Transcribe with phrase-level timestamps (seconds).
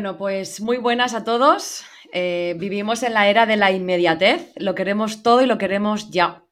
[0.00, 1.84] Bueno, pues muy buenas a todos.
[2.14, 6.42] Eh, vivimos en la era de la inmediatez, lo queremos todo y lo queremos ya.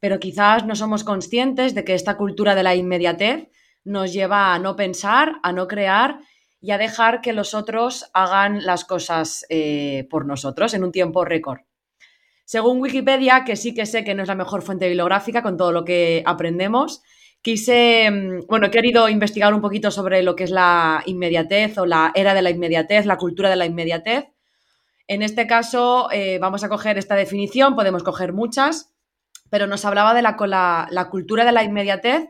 [0.00, 3.50] Pero quizás no somos conscientes de que esta cultura de la inmediatez
[3.84, 6.20] nos lleva a no pensar, a no crear
[6.62, 11.26] y a dejar que los otros hagan las cosas eh, por nosotros en un tiempo
[11.26, 11.58] récord.
[12.46, 15.72] Según Wikipedia, que sí que sé que no es la mejor fuente bibliográfica con todo
[15.72, 17.02] lo que aprendemos,
[17.42, 21.86] quise, mm, bueno, he querido investigar un poquito sobre lo que es la inmediatez o
[21.86, 24.26] la era de la inmediatez, la cultura de la inmediatez.
[25.06, 28.92] En este caso, eh, vamos a coger esta definición, podemos coger muchas,
[29.50, 32.28] pero nos hablaba de la, la cultura de la inmediatez.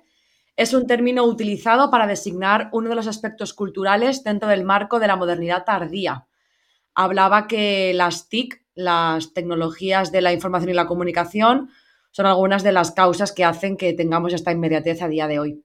[0.57, 5.09] Es un término utilizado para designar uno de los aspectos culturales dentro del marco de
[5.09, 6.27] la modernidad tardía.
[6.95, 11.71] Hablaba que las TIC, las tecnologías de la información y la comunicación,
[12.11, 15.65] son algunas de las causas que hacen que tengamos esta inmediatez a día de hoy.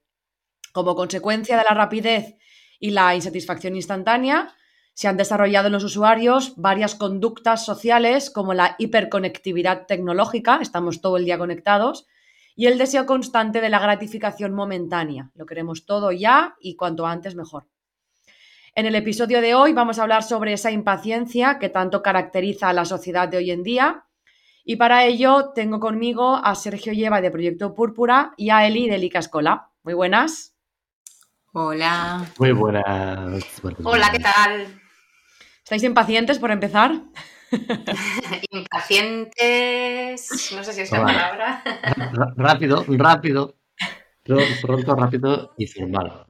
[0.72, 2.36] Como consecuencia de la rapidez
[2.80, 4.54] y la insatisfacción instantánea,
[4.94, 11.16] se han desarrollado en los usuarios varias conductas sociales como la hiperconectividad tecnológica, estamos todo
[11.16, 12.06] el día conectados,
[12.56, 15.30] y el deseo constante de la gratificación momentánea.
[15.34, 17.66] Lo queremos todo ya y cuanto antes mejor.
[18.76, 22.72] En el episodio de hoy vamos a hablar sobre esa impaciencia que tanto caracteriza a
[22.72, 24.03] la sociedad de hoy en día
[24.64, 28.96] y para ello tengo conmigo a Sergio Lleva de Proyecto Púrpura y a Eli de
[28.98, 29.68] Licascola.
[29.82, 30.56] Muy buenas.
[31.52, 32.24] Hola.
[32.38, 33.44] Muy buenas.
[33.84, 34.80] Hola, ¿qué tal?
[35.62, 37.02] ¿Estáis impacientes por empezar?
[38.50, 40.52] impacientes.
[40.56, 41.62] No sé si es la palabra.
[42.36, 43.54] rápido, rápido.
[44.24, 46.26] Pronto, rápido y formal.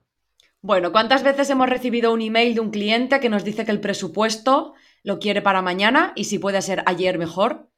[0.61, 3.81] Bueno, ¿cuántas veces hemos recibido un email de un cliente que nos dice que el
[3.81, 4.75] presupuesto
[5.05, 7.69] lo quiere para mañana y si puede ser ayer mejor?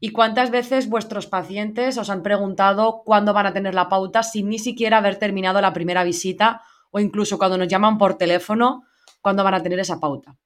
[0.00, 4.48] ¿Y cuántas veces vuestros pacientes os han preguntado cuándo van a tener la pauta sin
[4.48, 8.84] ni siquiera haber terminado la primera visita o incluso cuando nos llaman por teléfono,
[9.20, 10.36] cuándo van a tener esa pauta?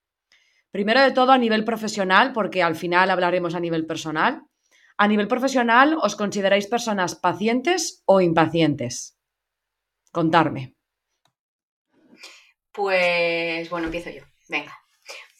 [0.70, 4.42] Primero de todo a nivel profesional, porque al final hablaremos a nivel personal.
[4.96, 9.18] A nivel profesional, ¿os consideráis personas pacientes o impacientes?
[10.12, 10.74] Contarme.
[12.72, 14.22] Pues bueno, empiezo yo.
[14.48, 14.78] Venga.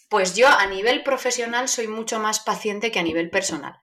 [0.09, 3.81] Pues yo a nivel profesional soy mucho más paciente que a nivel personal.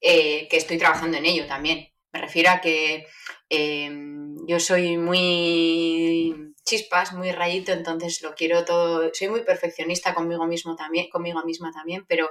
[0.00, 1.88] Eh, que estoy trabajando en ello también.
[2.12, 3.06] Me refiero a que
[3.48, 10.46] em, yo soy muy chispas, muy rayito, entonces lo quiero todo, soy muy perfeccionista conmigo
[10.46, 12.30] mismo también, conmigo misma también, pero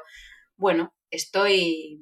[0.56, 2.00] bueno, estoy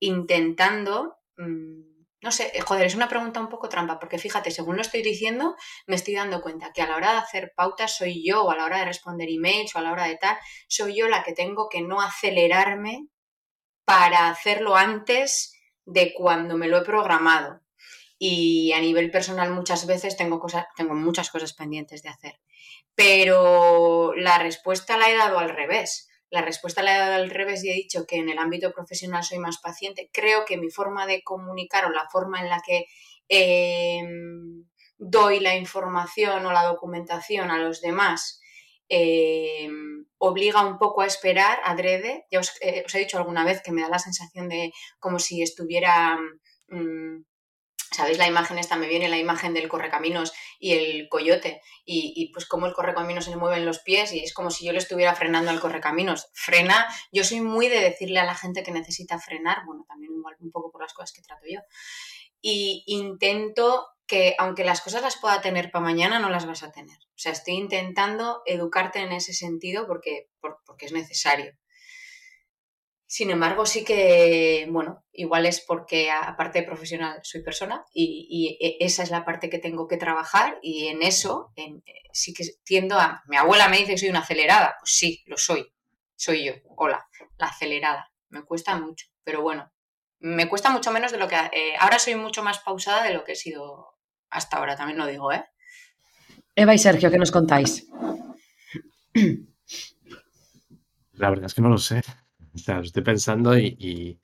[0.00, 1.82] intentando, mm,
[2.22, 5.02] no sé, eh, joder, es una pregunta un poco trampa, porque fíjate, según lo estoy
[5.02, 8.50] diciendo, me estoy dando cuenta que a la hora de hacer pautas soy yo, o
[8.50, 10.38] a la hora de responder emails, o a la hora de tal,
[10.68, 13.08] soy yo la que tengo que no acelerarme
[13.84, 17.60] para hacerlo antes de cuando me lo he programado.
[18.18, 22.40] Y a nivel personal muchas veces tengo, cosas, tengo muchas cosas pendientes de hacer.
[22.94, 26.08] Pero la respuesta la he dado al revés.
[26.30, 29.24] La respuesta la he dado al revés y he dicho que en el ámbito profesional
[29.24, 30.10] soy más paciente.
[30.12, 32.86] Creo que mi forma de comunicar o la forma en la que
[33.28, 34.64] em,
[34.96, 38.40] doy la información o la documentación a los demás
[38.88, 39.68] eh,
[40.18, 42.26] obliga un poco a esperar adrede.
[42.30, 45.42] Ya eh, os, he dicho alguna vez que me da la sensación de como si
[45.42, 46.18] estuviera...
[46.68, 47.24] Mm,
[47.90, 48.74] ¿Sabéis la imagen esta?
[48.74, 53.30] Me viene la imagen del correcaminos y el coyote y, pues como el correcaminos se
[53.30, 56.26] le mueven los pies y es como si yo le estuviera frenando al correcaminos.
[56.32, 60.50] Frena, yo soy muy de decirle a la gente que necesita frenar, bueno, también un
[60.50, 61.60] poco por las cosas que trato yo.
[62.40, 66.72] Y intento que aunque las cosas las pueda tener para mañana, no las vas a
[66.72, 66.96] tener.
[66.96, 71.56] O sea, estoy intentando educarte en ese sentido porque, porque es necesario.
[73.06, 78.84] Sin embargo, sí que, bueno, igual es porque aparte de profesional soy persona y, e,
[78.84, 81.80] esa es la parte que tengo que trabajar y en eso eh,
[82.12, 83.22] sí que tiendo a...
[83.26, 85.72] Mi abuela me dice que soy una acelerada, pues sí, lo soy,
[86.16, 87.06] soy yo, hola,
[87.38, 88.10] la acelerada.
[88.30, 89.70] Me cuesta mucho, pero bueno,
[90.18, 91.36] me cuesta mucho menos de lo que...
[91.36, 93.93] Eh, ahora soy mucho más pausada de lo que he sido
[94.34, 95.44] hasta ahora, también lo digo, ¿eh?
[96.56, 97.88] Eva y Sergio, ¿qué nos contáis?
[101.12, 102.02] La verdad es que no lo sé.
[102.52, 104.18] O sea, estoy pensando y,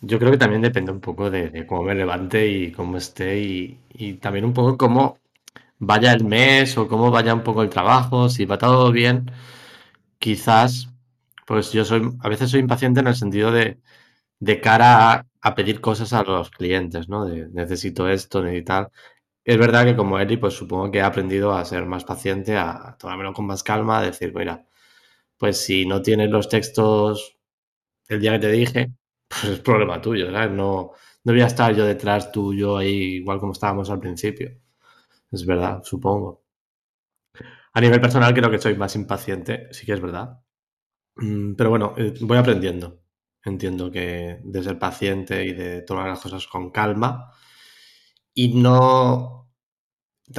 [0.00, 4.14] yo creo que también depende un poco de, cómo me levante y cómo esté y,
[4.20, 5.18] también un poco cómo
[5.78, 9.30] vaya el mes o cómo vaya un poco el trabajo, si va todo bien,
[10.18, 10.88] quizás,
[11.46, 13.80] pues yo soy, a veces soy impaciente en el sentido de,
[14.40, 17.24] de cara a, a pedir cosas a los clientes, ¿no?
[17.24, 18.90] De necesito esto, necesito
[19.46, 22.96] es verdad que como Eli, pues supongo que he aprendido a ser más paciente, a
[22.98, 24.66] tomármelo con más calma, a decir, mira,
[25.38, 27.38] pues si no tienes los textos
[28.08, 28.92] el día que te dije,
[29.28, 30.50] pues es problema tuyo, ¿sabes?
[30.52, 30.92] No,
[31.24, 34.50] no voy a estar yo detrás tuyo ahí igual como estábamos al principio.
[35.32, 36.44] Es verdad, supongo.
[37.72, 40.40] A nivel personal creo que soy más impaciente, sí que es verdad.
[41.16, 43.00] Mm, pero bueno, eh, voy aprendiendo.
[43.44, 47.32] Entiendo que de ser paciente y de tomar las cosas con calma.
[48.38, 49.50] Y no...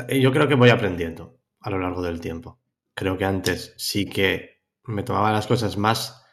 [0.10, 2.60] Yo creo que voy aprendiendo a lo largo del tiempo.
[2.94, 6.24] Creo que antes sí que me tomaba las cosas más,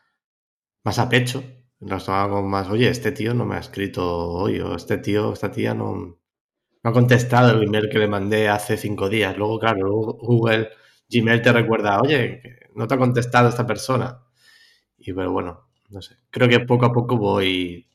[0.85, 1.43] más a pecho.
[1.81, 5.33] Las tomaba como más, oye, este tío no me ha escrito hoy, o este tío,
[5.33, 6.19] esta tía no, no
[6.91, 9.37] ha contestado el email que le mandé hace cinco días.
[9.39, 10.71] Luego, claro, Google,
[11.11, 12.43] Gmail te recuerda, oye,
[12.75, 14.23] no te ha contestado esta persona.
[14.99, 16.17] Y pero bueno, no sé.
[16.31, 17.89] Creo que poco a poco voy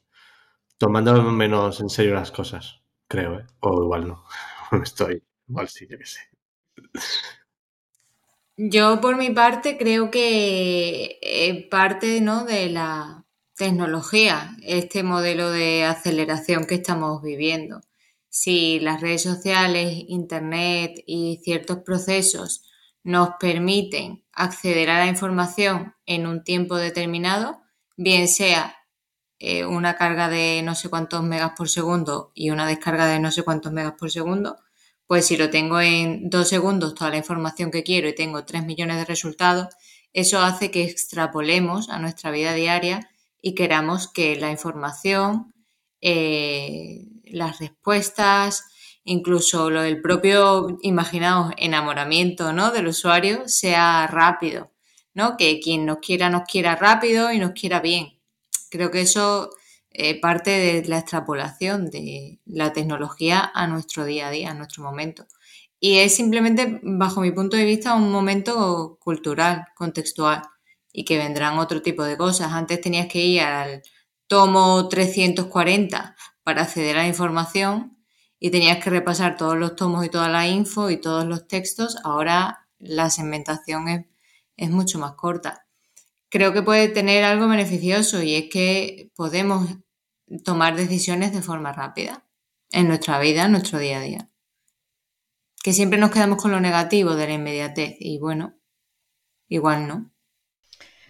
[0.78, 2.79] tomando menos en serio las cosas.
[3.10, 3.46] Creo, ¿eh?
[3.62, 4.24] O igual no.
[4.84, 5.22] Estoy.
[5.48, 6.20] Igual sí, yo qué sé.
[8.56, 12.46] Yo, por mi parte, creo que eh, parte ¿no?
[12.46, 13.26] de la
[13.56, 17.82] tecnología, este modelo de aceleración que estamos viviendo.
[18.30, 22.64] Si las redes sociales, Internet y ciertos procesos
[23.04, 27.62] nos permiten acceder a la información en un tiempo determinado,
[27.98, 28.76] bien sea
[29.40, 33.32] eh, una carga de no sé cuántos megas por segundo y una descarga de no
[33.32, 34.58] sé cuántos megas por segundo,
[35.08, 38.66] pues si lo tengo en dos segundos toda la información que quiero y tengo tres
[38.66, 39.70] millones de resultados,
[40.14, 43.10] eso hace que extrapolemos a nuestra vida diaria
[43.42, 45.54] y queramos que la información,
[46.02, 48.66] eh, las respuestas,
[49.04, 52.72] incluso lo del propio, imaginaos, enamoramiento ¿no?
[52.72, 54.72] del usuario sea rápido,
[55.14, 55.38] ¿no?
[55.38, 58.19] Que quien nos quiera nos quiera rápido y nos quiera bien.
[58.70, 59.52] Creo que eso
[59.92, 64.84] eh, parte de la extrapolación de la tecnología a nuestro día a día, a nuestro
[64.84, 65.26] momento.
[65.80, 70.44] Y es simplemente, bajo mi punto de vista, un momento cultural, contextual,
[70.92, 72.52] y que vendrán otro tipo de cosas.
[72.52, 73.84] Antes tenías que ir al
[74.28, 77.98] tomo 340 para acceder a la información
[78.40, 81.98] y tenías que repasar todos los tomos y toda la info y todos los textos,
[82.04, 84.08] ahora la segmentación
[84.56, 85.66] es, mucho más corta.
[86.30, 89.78] Creo que puede tener algo beneficioso y es que podemos
[90.44, 92.26] tomar decisiones de forma rápida
[92.72, 94.30] en nuestra vida, en nuestro día a día.
[95.64, 98.56] Que siempre nos quedamos con lo negativo de la inmediatez y bueno,
[99.48, 100.12] igual no.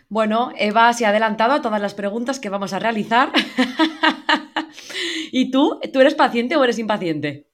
[0.08, 3.32] Bueno, Eva se ha adelantado a todas las preguntas que vamos a realizar.
[5.32, 5.80] ¿Y tú?
[5.94, 7.48] ¿Tú eres paciente o eres impaciente?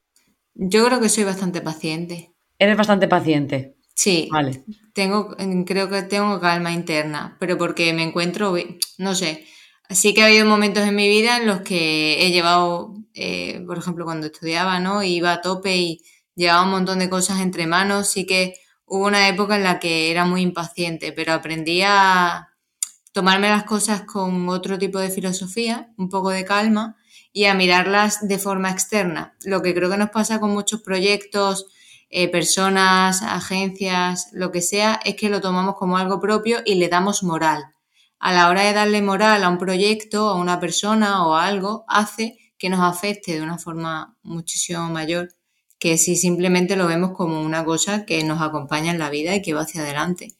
[0.54, 2.34] Yo creo que soy bastante paciente.
[2.58, 3.75] Eres bastante paciente.
[3.96, 4.28] Sí.
[4.32, 4.64] Vale.
[4.94, 8.56] Tengo, creo que tengo calma interna, pero porque me encuentro,
[8.98, 9.46] no sé.
[9.90, 13.78] Sí que ha habido momentos en mi vida en los que he llevado, eh, por
[13.78, 15.04] ejemplo, cuando estudiaba, ¿no?
[15.04, 16.02] Iba a tope y
[16.36, 18.08] llevaba un montón de cosas entre manos.
[18.10, 18.54] Sí que
[18.86, 22.50] hubo una época en la que era muy impaciente, pero aprendí a
[23.14, 26.98] tomarme las cosas con otro tipo de filosofía, un poco de calma
[27.34, 29.36] y a mirarlas de forma externa.
[29.46, 31.68] Lo que creo que nos pasa con muchos proyectos,
[32.10, 36.90] eh, personas, agencias, lo que sea, es que lo tomamos como algo propio y le
[36.90, 37.66] damos moral.
[38.20, 41.86] A la hora de darle moral a un proyecto, a una persona o a algo,
[41.88, 45.30] hace que nos afecte de una forma muchísimo mayor
[45.80, 49.42] que si simplemente lo vemos como una cosa que nos acompaña en la vida y
[49.42, 50.38] que va hacia adelante.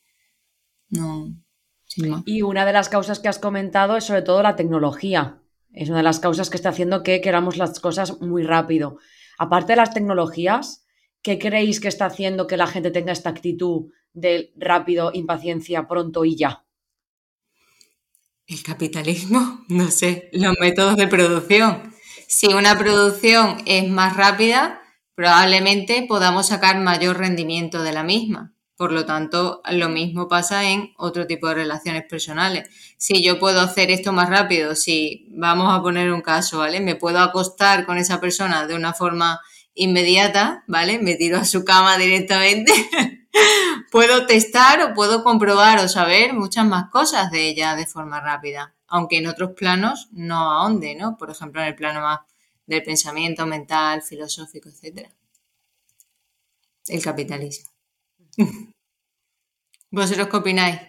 [0.90, 1.36] No.
[2.26, 5.42] Y una de las causas que has comentado es sobre todo la tecnología.
[5.72, 8.98] Es una de las causas que está haciendo que queramos las cosas muy rápido.
[9.38, 10.85] Aparte de las tecnologías,
[11.26, 16.24] ¿qué creéis que está haciendo que la gente tenga esta actitud de rápido, impaciencia, pronto
[16.24, 16.64] y ya?
[18.46, 21.96] El capitalismo, no sé, los métodos de producción.
[22.28, 24.82] Si una producción es más rápida,
[25.16, 28.54] probablemente podamos sacar mayor rendimiento de la misma.
[28.78, 32.70] Por lo tanto, lo mismo pasa en otro tipo de relaciones personales.
[32.98, 36.82] Si yo puedo hacer esto más rápido, si vamos a poner un caso, ¿vale?
[36.82, 39.40] Me puedo acostar con esa persona de una forma
[39.76, 41.00] inmediata, ¿vale?
[41.00, 42.72] Me tiro a su cama directamente.
[43.92, 48.74] puedo testar o puedo comprobar o saber muchas más cosas de ella de forma rápida,
[48.88, 51.18] aunque en otros planos no ahonde, ¿no?
[51.18, 52.20] Por ejemplo, en el plano más
[52.66, 55.10] del pensamiento mental, filosófico, etc.
[56.88, 57.70] El capitalismo.
[59.92, 60.80] ¿Vosotros qué opináis?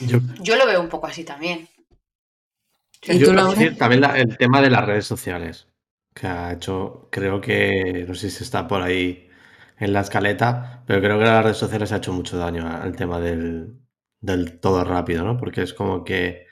[0.00, 1.68] Yo, lo veo un poco así también.
[3.78, 5.66] también el tema de las redes sociales,
[6.14, 9.28] que ha hecho, creo que, no sé si está por ahí
[9.78, 13.20] en la escaleta, pero creo que las redes sociales ha hecho mucho daño al tema
[13.20, 13.80] del,
[14.60, 15.36] todo rápido, ¿no?
[15.38, 16.46] Porque es como que,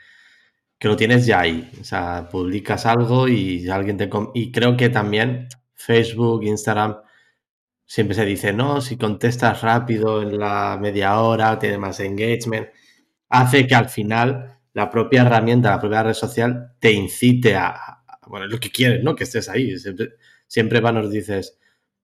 [0.79, 4.09] que lo tienes ya ahí, o sea, publicas algo y alguien te...
[4.33, 6.97] Y creo que también Facebook, Instagram
[7.85, 12.69] siempre se dice, no, si contestas rápido en la media hora, tiene más engagement,
[13.29, 17.98] hace que al final la propia herramienta, la propia red social te incite a,
[18.29, 19.15] bueno, lo que quieres, ¿no?
[19.15, 19.75] Que estés ahí.
[20.47, 21.59] Siempre, va, nos dices,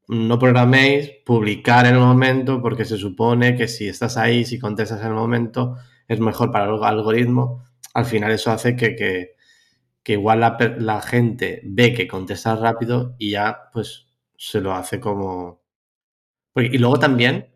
[0.07, 5.01] no programéis publicar en el momento porque se supone que si estás ahí, si contestas
[5.01, 5.77] en el momento,
[6.07, 7.63] es mejor para el algoritmo.
[7.93, 13.31] Al final eso hace que, que, igual la, la, gente ve que contestas rápido y
[13.31, 15.63] ya pues se lo hace como...
[16.55, 17.49] Y luego también,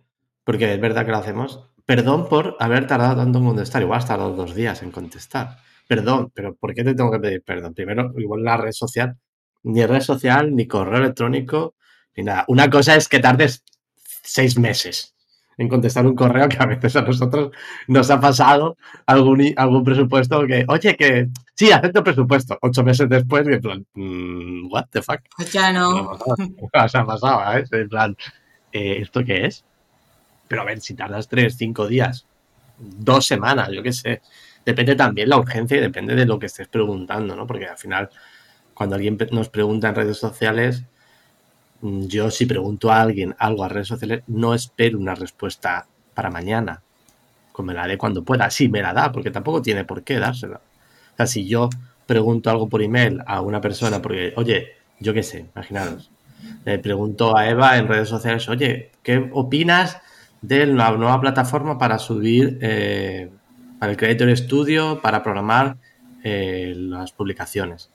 [0.44, 4.08] porque es verdad que lo hacemos, perdón por haber tardado tanto en contestar, igual has
[4.08, 5.58] tardado dos días en contestar.
[5.89, 7.74] Perdón, pero ¿por qué te tengo que pedir perdón?
[7.74, 9.17] Primero, igual la red social,
[9.63, 11.74] ni red social, ni correo electrónico,
[12.15, 12.46] ni nada.
[12.48, 13.63] Una cosa es que tardes
[14.22, 15.15] seis meses
[15.58, 17.50] en contestar un correo que a veces a nosotros
[17.88, 18.77] nos ha pasado
[19.08, 22.60] algún, algún presupuesto que, oye, que sí, acepto presupuesto.
[22.62, 25.22] Ocho meses después, en plan, mm, what the fuck.
[25.36, 26.19] Pues ya no.
[26.88, 27.65] Se ha pasado, ¿eh?
[27.72, 28.15] En plan,
[28.72, 29.65] eh, ¿esto qué es?
[30.48, 32.27] Pero a ver, si tardas tres, cinco días,
[32.77, 34.22] dos semanas, yo qué sé.
[34.66, 37.48] Depende también la urgencia y depende de lo que estés preguntando, ¿no?
[37.48, 38.10] Porque al final,
[38.74, 40.86] cuando alguien nos pregunta en redes sociales,
[41.82, 46.30] Mm, yo si pregunto a alguien algo a redes sociales, no espero una respuesta para
[46.30, 46.82] mañana.
[47.54, 48.50] Pues me la dé cuando pueda.
[48.50, 50.58] Sí, me la da, porque tampoco tiene por qué dársela.
[51.13, 51.70] O sea, si yo
[52.06, 56.12] pregunto algo por email a una persona, porque, oye, yo qué sé, imaginaros,
[56.66, 60.00] le pregunto a Eva en redes sociales, oye, ¿qué opinas
[60.42, 63.30] de la nueva plataforma para subir eh,
[63.80, 65.78] para el Creator Studio, para programar
[66.24, 67.90] eh, las publicaciones?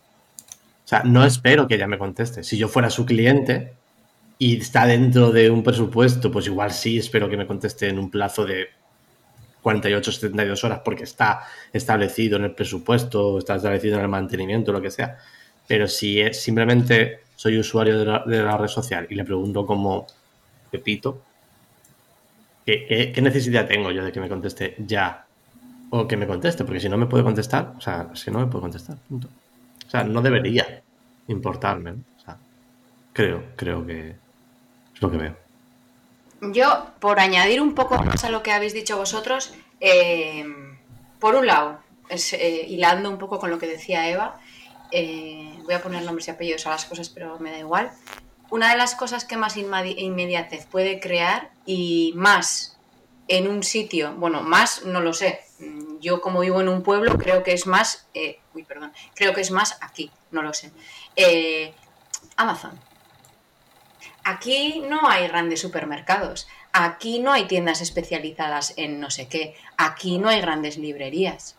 [0.85, 2.43] O sea, no espero que ella me conteste.
[2.43, 3.75] Si yo fuera su cliente
[4.39, 8.11] y está dentro de un presupuesto, pues igual sí espero que me conteste en un
[8.11, 8.69] plazo de
[9.63, 11.41] 48, 72 horas porque está
[11.73, 15.19] establecido en el presupuesto, está establecido en el mantenimiento, lo que sea.
[15.67, 20.07] Pero si simplemente soy usuario de la, red social y le pregunto como
[20.71, 21.23] Pepito,
[22.67, 25.24] ¿qué, ¿qué, necesidad tengo yo de que me conteste ya?
[25.91, 28.47] O que me conteste, porque si no me puede contestar, o sea, si no me
[28.47, 29.29] puede contestar, punto.
[29.87, 30.83] O sea, no debería
[31.29, 31.93] importarme.
[31.93, 32.37] O sea,
[33.13, 34.11] creo, creo que
[34.95, 35.37] es lo que veo.
[36.41, 40.45] Yo, por añadir un poco más a lo que habéis dicho vosotros, eh,
[41.19, 41.79] por un lado,
[42.11, 44.41] eh, hilando un poco con lo que decía Eva,
[44.91, 47.91] eh, voy a poner nombres y apellidos a las cosas, pero me da igual.
[48.51, 52.77] Una de las cosas que más inmediatez puede crear y más
[53.27, 55.41] en un sitio, bueno, más no lo sé,
[56.01, 59.41] yo como vivo en un pueblo creo que es más, eh, uy, perdón, creo que
[59.41, 60.73] es más aquí, no lo sé.
[61.17, 61.73] Eh,
[62.37, 62.79] Amazon.
[64.25, 70.19] Aquí no hay grandes supermercados, aquí no hay tiendas especializadas en no sé qué, aquí
[70.19, 71.57] no hay grandes librerías.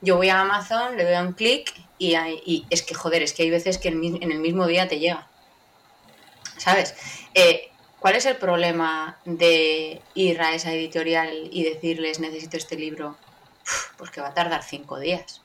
[0.00, 3.42] Yo voy a Amazon, le doy un clic y, y, es que, joder, es que
[3.42, 5.28] hay veces que en el mismo día te llega.
[6.56, 6.94] ¿Sabes?
[7.34, 7.69] Eh,
[8.00, 13.16] ¿Cuál es el problema de ir a esa editorial y decirles necesito este libro
[13.96, 15.42] pues que va a tardar cinco días.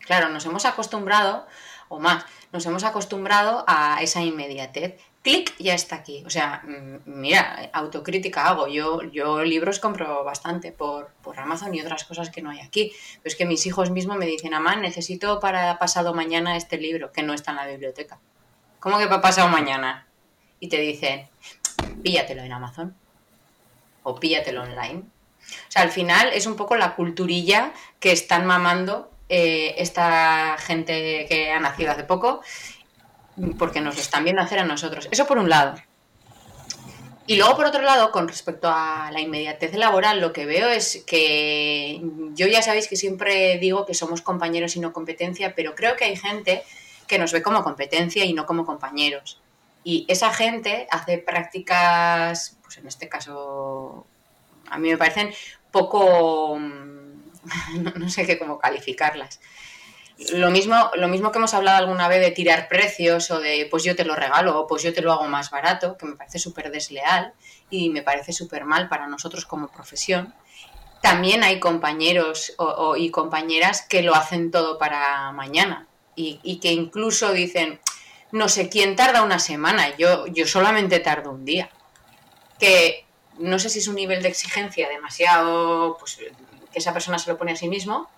[0.00, 1.46] Claro, nos hemos acostumbrado,
[1.88, 5.00] o más, nos hemos acostumbrado a esa inmediatez.
[5.22, 6.22] Clic, ya está aquí.
[6.24, 8.68] O sea, mm, mira, autocrítica hago.
[8.68, 12.92] Yo, yo libros compro bastante por, por Amazon y otras cosas que no hay aquí.
[13.22, 17.12] Pero es que mis hijos mismos me dicen, mamá, necesito para pasado mañana este libro,
[17.12, 18.18] que no está en la biblioteca.
[18.80, 20.07] ¿Cómo que para pasado mañana?
[20.60, 21.28] Y te dicen,
[22.02, 22.94] píllatelo en Amazon
[24.02, 25.02] o píllatelo online.
[25.48, 31.26] O sea, al final es un poco la culturilla que están mamando eh, esta gente
[31.28, 32.40] que ha nacido hace poco,
[33.58, 35.08] porque nos lo están viendo hacer a nosotros.
[35.10, 35.74] Eso por un lado.
[37.26, 41.04] Y luego, por otro lado, con respecto a la inmediatez laboral, lo que veo es
[41.06, 42.00] que
[42.34, 46.06] yo ya sabéis que siempre digo que somos compañeros y no competencia, pero creo que
[46.06, 46.62] hay gente
[47.06, 49.38] que nos ve como competencia y no como compañeros.
[49.84, 54.06] Y esa gente hace prácticas, pues en este caso
[54.70, 55.32] a mí me parecen
[55.70, 59.40] poco, mm, no, sé qué cómo calificarlas.
[60.32, 63.84] Lo mismo, lo mismo que hemos hablado alguna vez de tirar precios o de pues
[63.84, 66.40] yo te lo regalo o pues yo te lo hago más barato, que me parece
[66.40, 67.34] súper desleal
[67.70, 70.34] y me parece súper mal para nosotros como profesión.
[71.00, 72.56] También hay compañeros
[72.96, 77.78] y compañeras que lo hacen todo para mañana y, que incluso dicen,
[78.32, 81.70] no sé quién tarda una semana, yo, yo solamente tardo un día.
[82.58, 83.06] Que
[83.38, 86.18] no sé si es un nivel de exigencia demasiado, pues
[86.72, 88.08] que esa persona se lo pone a sí mismo,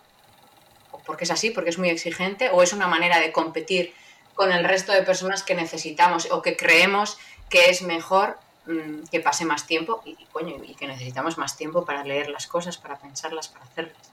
[0.92, 3.94] o porque es así, porque es muy exigente, o es una manera de competir
[4.34, 7.18] con el resto de personas que necesitamos o que creemos
[7.50, 11.84] que es mejor mm, que pase más tiempo y, coño, y que necesitamos más tiempo
[11.84, 14.10] para leer las cosas, para pensarlas, para hacerlas.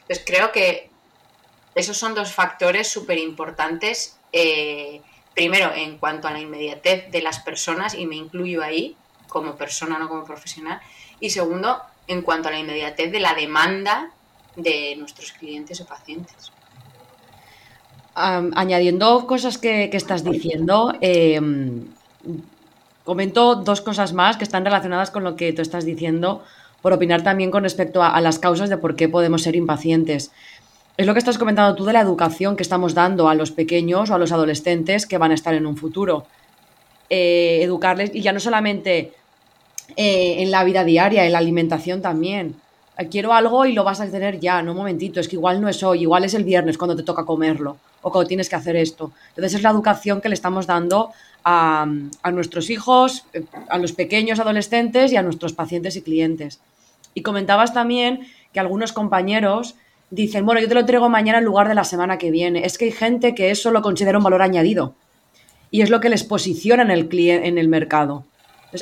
[0.00, 0.90] Entonces creo que
[1.74, 4.18] esos son dos factores súper importantes.
[4.32, 5.00] Eh,
[5.34, 8.96] primero, en cuanto a la inmediatez de las personas, y me incluyo ahí,
[9.28, 10.80] como persona, no como profesional.
[11.20, 14.10] Y segundo, en cuanto a la inmediatez de la demanda
[14.56, 16.52] de nuestros clientes o pacientes.
[18.14, 21.86] añadiendo cosas que, estás diciendo, em,
[23.04, 26.44] comento dos cosas más que están relacionadas con lo que tú estás diciendo,
[26.82, 30.30] por opinar también con respecto a, las causas de por qué podemos ser impacientes.
[30.96, 34.10] Es lo que estás comentando tú de la educación que estamos dando a los pequeños
[34.10, 36.26] o a los adolescentes que van a estar en un futuro.
[37.08, 39.12] Eh, educarles, y ya no solamente
[39.96, 42.56] eh, en la vida diaria, en la alimentación también.
[43.10, 45.68] Quiero algo y lo vas a tener ya, no un momentito, es que igual no
[45.68, 48.76] es hoy, igual es el viernes cuando te toca comerlo o cuando tienes que hacer
[48.76, 49.12] esto.
[49.30, 51.10] Entonces es la educación que le estamos dando
[51.42, 51.86] a,
[52.30, 53.24] nuestros hijos,
[53.68, 56.60] a los pequeños adolescentes y a nuestros pacientes y clientes.
[57.14, 59.74] Y comentabas también que algunos compañeros
[60.12, 62.66] dicen, bueno, yo te lo traigo mañana en lugar de la semana que viene.
[62.66, 64.94] Es que hay gente que eso lo considera un valor añadido
[65.70, 68.26] y es lo que les posiciona en el, en el mercado.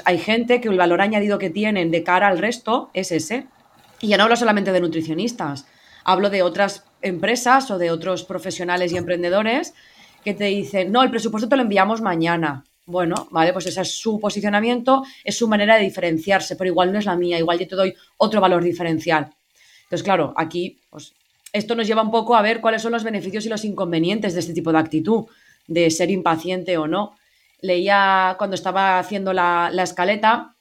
[0.04, 3.46] hay gente que el valor añadido que tienen de cara al resto es ese.
[4.00, 5.66] Y ya no hablo solamente de nutricionistas,
[6.04, 9.74] hablo de otras empresas o de otros profesionales y emprendedores
[10.24, 12.64] que te dicen, no, el presupuesto te lo enviamos mañana.
[12.86, 16.98] Bueno, vale, pues ese es su posicionamiento, es su manera de diferenciarse, pero igual no
[16.98, 19.30] es la mía, igual yo te doy otro valor diferencial.
[19.84, 21.14] Entonces, claro, aquí, pues,
[21.52, 24.40] esto nos lleva un poco a ver cuáles son los beneficios y los inconvenientes de
[24.40, 25.26] este tipo de actitud,
[25.66, 27.16] de ser impaciente o no.
[27.60, 30.54] Leía cuando estaba haciendo la, la escaleta,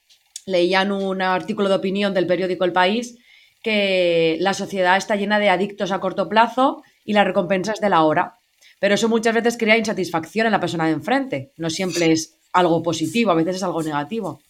[0.46, 3.16] leía en un artículo de opinión del periódico El País
[3.62, 7.90] que la sociedad está llena de adictos a corto plazo y la recompensa es de
[7.90, 8.34] la hora.
[8.78, 11.52] Pero eso muchas veces crea insatisfacción en la persona de enfrente.
[11.56, 14.40] No siempre es algo positivo, a veces es algo negativo.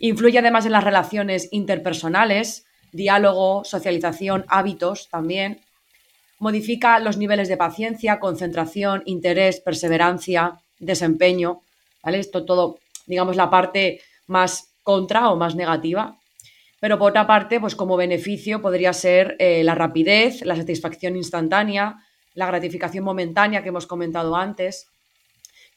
[0.00, 5.60] Influye además en las relaciones interpersonales, diálogo, socialización, hábitos también.
[6.38, 11.62] Modifica los niveles de paciencia, concentración, interés, perseverancia, desempeño.
[12.02, 12.20] ¿Vale?
[12.20, 16.18] Esto todo, digamos, la parte más contra o más negativa.
[16.80, 21.96] Pero por otra parte, pues como beneficio podría ser eh, la rapidez, la satisfacción instantánea,
[22.34, 24.88] la gratificación momentánea que hemos comentado antes.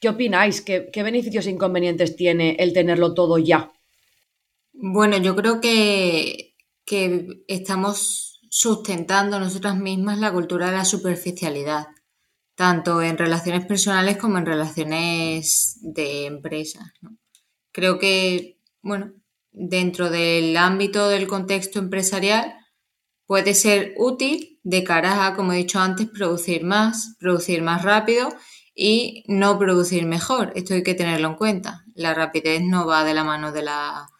[0.00, 0.60] ¿Qué opináis?
[0.62, 3.72] ¿Qué, beneficios e inconvenientes tiene el tenerlo todo ya?
[4.72, 11.86] Bueno, yo creo que, que estamos sustentando nosotras mismas la cultura de la superficialidad,
[12.54, 16.92] tanto en relaciones personales como en relaciones de empresas.
[17.72, 19.14] Creo que, bueno,
[19.52, 22.54] dentro del ámbito del contexto empresarial
[23.24, 28.28] puede ser útil de cara a, como he dicho antes, producir más, producir más rápido
[28.74, 30.52] y no producir mejor.
[30.56, 31.86] Esto hay que tenerlo en cuenta.
[31.94, 34.10] La rapidez no va de la mano de la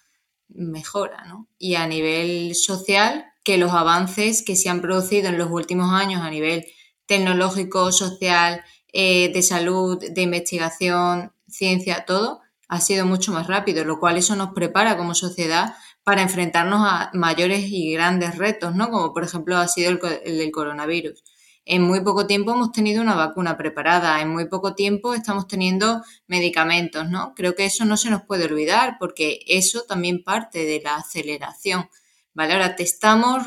[0.49, 1.49] mejora, ¿no?
[1.59, 6.23] Y a nivel social, que los avances que se han producido en los últimos años
[6.23, 6.67] a nivel
[7.07, 13.99] tecnológico, social, eh, de salud, de investigación, ciencia, todo, ha sido mucho más rápido, lo
[14.01, 15.75] cual eso nos prepara como sociedad
[16.05, 18.91] para enfrentarnos a mayores y grandes retos, ¿no?
[18.91, 19.99] Como por ejemplo ha sido el,
[20.39, 21.23] del coronavirus.
[21.65, 26.03] En muy poco tiempo hemos tenido una vacuna preparada, en muy poco tiempo estamos teniendo
[26.27, 27.35] medicamentos, ¿no?
[27.37, 31.89] Creo que eso no se nos puede olvidar porque eso también parte de la aceleración.
[32.35, 32.55] ¿Vale?
[32.55, 33.45] Ahora testamos,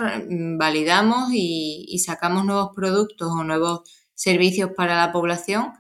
[0.58, 3.82] validamos y, sacamos nuevos productos o nuevos
[4.14, 5.74] servicios para la población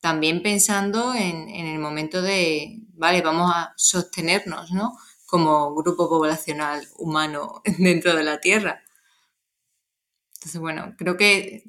[0.00, 4.96] también pensando en, el momento de, vale, vamos a sostenernos, ¿no?
[5.26, 8.82] Como grupo poblacional humano dentro de la Tierra.
[10.34, 11.64] Entonces, bueno, creo que,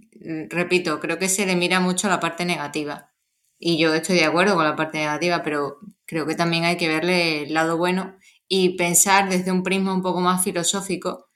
[0.49, 3.11] repito, creo que se le mira mucho la parte negativa.
[3.59, 6.87] Y yo estoy de acuerdo con la parte negativa, pero creo que también hay que
[6.87, 8.17] verle el lado bueno
[8.53, 11.29] y pensar desde un prisma un poco más filosófico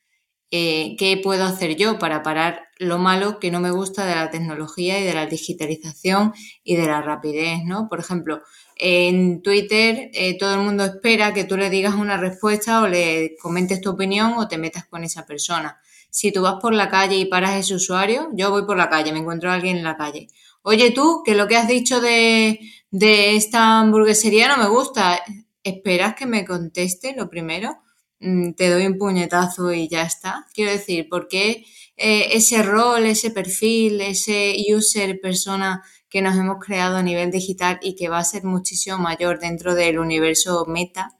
[0.51, 4.29] eh, qué puedo hacer yo para parar lo malo que no me gusta de la
[4.31, 6.33] tecnología y de la digitalización
[6.65, 7.87] y de la rapidez, ¿no?
[7.87, 8.41] Por ejemplo,
[8.75, 13.37] en Twitter eh, todo el mundo espera que tú le digas una respuesta o le
[13.41, 15.79] comentes tu opinión o te metas con esa persona.
[16.09, 19.13] Si tú vas por la calle y paras ese usuario, yo voy por la calle,
[19.13, 20.27] me encuentro a alguien en la calle.
[20.63, 22.59] Oye tú, que lo que has dicho de,
[22.91, 25.21] de esta hamburguesería no me gusta.
[25.65, 27.79] ¿Esperas que me conteste lo primero?
[28.19, 30.45] Mm, te doy un puñetazo y ya está.
[30.53, 31.65] Quiero decir, ¿por qué
[31.97, 37.79] eh, ese rol, ese perfil, ese user persona que nos hemos creado a nivel digital
[37.81, 41.17] y que va a ser muchísimo mayor dentro del universo meta,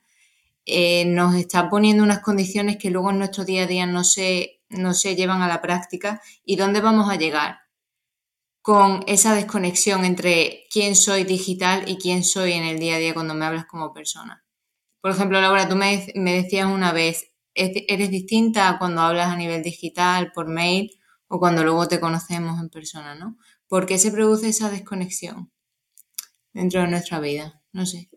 [0.66, 4.62] eh, nos está poniendo unas condiciones que luego en nuestro día a día no se,
[4.70, 7.65] no se llevan a la práctica y dónde vamos a llegar
[8.66, 13.14] con esa desconexión entre quién soy digital y quién soy en el día a día
[13.14, 14.44] cuando me hablas como persona.
[15.02, 20.32] Por ejemplo, Laura, tú me, decías una vez, ¿eres distinta cuando hablas a nivel digital,
[20.32, 20.90] por mail
[21.28, 23.38] o cuando luego te conocemos en persona, ¿no?
[23.68, 25.52] ¿Por qué se produce esa desconexión
[26.52, 27.62] dentro de nuestra vida?
[27.72, 28.10] No sé.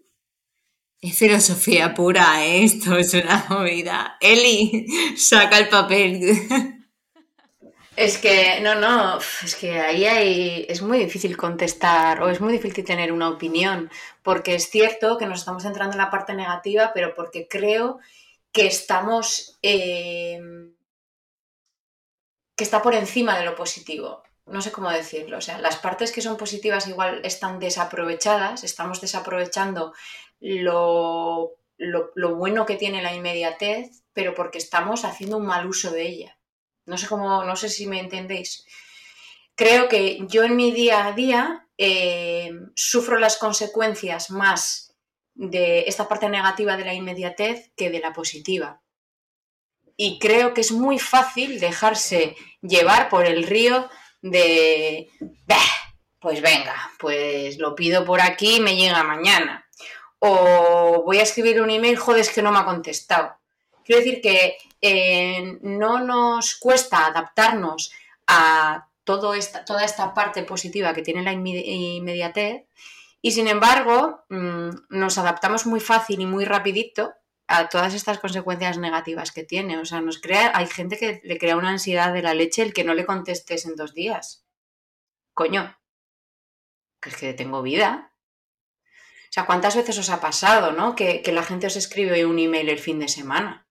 [1.03, 2.65] Es filosofía pura, ¿eh?
[2.65, 4.17] esto es una movida.
[4.19, 6.39] Eli, saca el papel.
[8.07, 12.53] Es que, no, no, es que ahí hay, es muy difícil contestar o es muy
[12.53, 13.91] difícil tener una opinión,
[14.23, 17.99] porque es cierto que nos estamos entrando en la parte negativa, pero porque creo
[18.53, 20.41] que estamos, eh,
[22.57, 24.23] que está por encima de lo positivo.
[24.47, 29.01] No sé cómo decirlo, o sea, las partes que son positivas igual están desaprovechadas, estamos
[29.01, 29.93] desaprovechando
[30.41, 35.91] lo, lo, lo bueno que tiene la inmediatez, pero porque estamos haciendo un mal uso
[35.91, 36.38] de ella.
[36.89, 38.65] No sé cómo, no sé si me entendéis.
[39.55, 44.95] Creo que yo en mi día a día eh, sufro las consecuencias más
[45.35, 48.81] de esta parte negativa de la inmediatez que de la positiva.
[49.97, 53.91] Y creo que es muy fácil dejarse llevar por el río
[54.23, 55.11] de,
[56.21, 59.69] pues venga, pues lo pido por aquí y me llega mañana.
[60.21, 63.37] O voy a escribir un email, joder, es que no me ha contestado.
[63.85, 67.93] Quiero decir que eh, no nos cuesta adaptarnos
[68.27, 68.89] a
[69.37, 72.67] esta, toda esta parte positiva que tiene la inmediatez
[73.23, 77.15] y sin embargo mm, nos adaptamos muy fácil y muy rapidito
[77.47, 79.79] a todas estas consecuencias negativas que tiene.
[79.79, 82.75] O sea, nos crea, hay gente que le crea una ansiedad de la leche el
[82.75, 84.45] que no le contestes en dos días.
[85.33, 85.79] Coño,
[87.01, 88.13] que es que tengo vida.
[88.75, 90.95] O sea, ¿cuántas veces os ha pasado, no?
[90.95, 93.68] Que, que la gente os escribe un email el fin de semana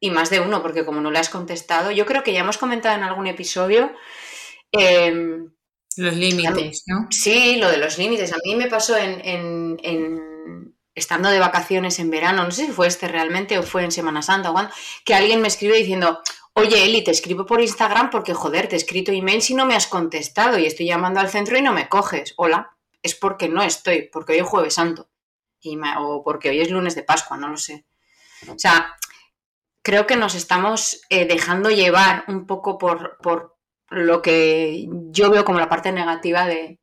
[0.00, 2.58] y más de uno, porque como no le has contestado, yo creo que ya hemos
[2.58, 3.92] comentado en algún episodio.
[4.72, 5.50] Em,
[5.96, 7.08] los límites, ¿no?
[7.10, 8.32] Sí, lo de los límites.
[8.32, 9.76] A mí me pasó en,
[10.94, 14.22] estando de vacaciones en verano, no sé si fue este realmente o fue en Semana
[14.22, 14.68] Santa, o
[15.04, 16.20] que alguien me escribe diciendo,
[16.52, 19.74] oye Eli, te escribo por Instagram porque joder, te he escrito email si no me
[19.74, 22.34] has contestado y estoy llamando al centro y no me coges.
[22.36, 25.08] Hola, es porque no estoy, porque hoy es jueves santo
[25.60, 27.86] y o porque hoy es lunes de Pascua, no lo sé.
[28.48, 28.96] O sea,
[29.88, 33.56] creo que nos estamos eh, dejando llevar un poco por, por,
[33.88, 36.78] lo que yo veo como la parte negativa de,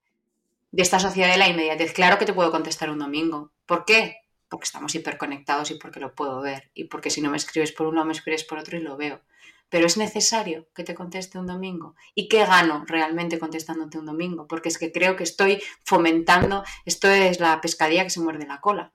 [0.76, 1.94] esta sociedad de la inmediatez.
[1.94, 3.52] Claro que te puedo contestar un domingo.
[3.68, 4.22] ¿Por qué?
[4.50, 6.72] Porque estamos hiperconectados y porque lo puedo ver.
[6.74, 9.22] Y porque si no me escribes por uno, me escribes por otro y lo veo.
[9.70, 11.94] Pero es necesario que te conteste un domingo.
[12.16, 14.48] ¿Y qué gano realmente contestándote un domingo?
[14.48, 18.62] Porque es que creo que estoy fomentando, esto es la pescadilla que se muerde la
[18.62, 18.94] cola.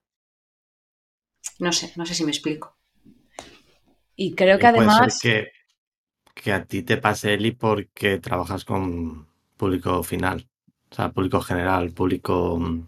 [1.60, 2.79] No sé, no sé si me explico.
[4.22, 5.18] Y creo que además...
[5.22, 5.48] que,
[6.34, 10.46] que a ti te pase, Eli, porque trabajas con público final,
[10.90, 12.58] o sea, público general, público...
[12.58, 12.86] Mm,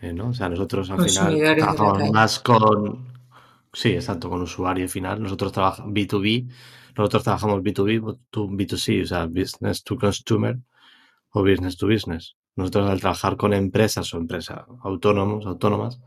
[0.00, 0.28] eh, ¿no?
[0.28, 3.10] O sea, nosotros al final trabajamos más con...
[3.74, 5.22] Sí, exacto, con usuario final.
[5.22, 6.48] Nosotros trabajamos B2B,
[6.96, 10.56] nosotros trabajamos B2B, B2C, o sea, business to consumer
[11.32, 12.36] o business to business.
[12.56, 16.00] Nosotros al trabajar con empresas o empresas autónomos, autónomas,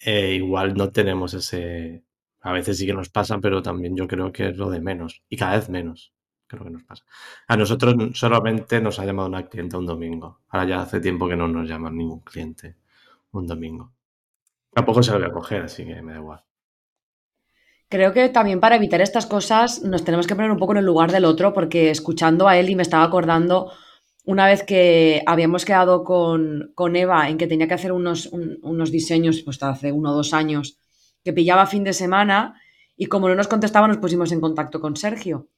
[0.00, 2.02] eh, igual no tenemos ese,
[2.44, 5.22] a veces sí que nos pasa, pero también yo creo que es lo de menos.
[5.30, 6.12] Y cada vez menos
[6.46, 7.02] creo que nos pasa.
[7.48, 10.40] A nosotros solamente nos ha llamado una cliente un domingo.
[10.50, 12.76] Ahora ya hace tiempo que no nos llama ningún cliente
[13.32, 13.94] un domingo.
[14.74, 16.44] Tampoco se lo voy a coger, así que me da igual.
[17.88, 20.84] Creo que también para evitar estas cosas nos tenemos que poner un poco en el
[20.84, 23.72] lugar del otro, porque escuchando a él y me estaba acordando
[24.24, 28.90] una vez que habíamos quedado con, con Eva en que tenía que hacer unos, unos
[28.90, 30.78] diseños, pues hace uno o dos años,
[31.24, 32.60] que pillaba fin de semana
[32.96, 35.48] y como no nos contestaba nos pusimos en contacto con Sergio.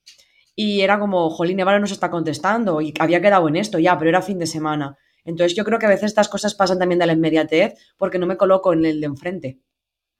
[0.54, 3.98] Y era como, jolín, Eva no nos está contestando y había quedado en esto ya,
[3.98, 4.96] pero era fin de semana.
[5.24, 8.26] Entonces yo creo que a veces estas cosas pasan también de la inmediatez porque no
[8.26, 9.60] me coloco en el de enfrente.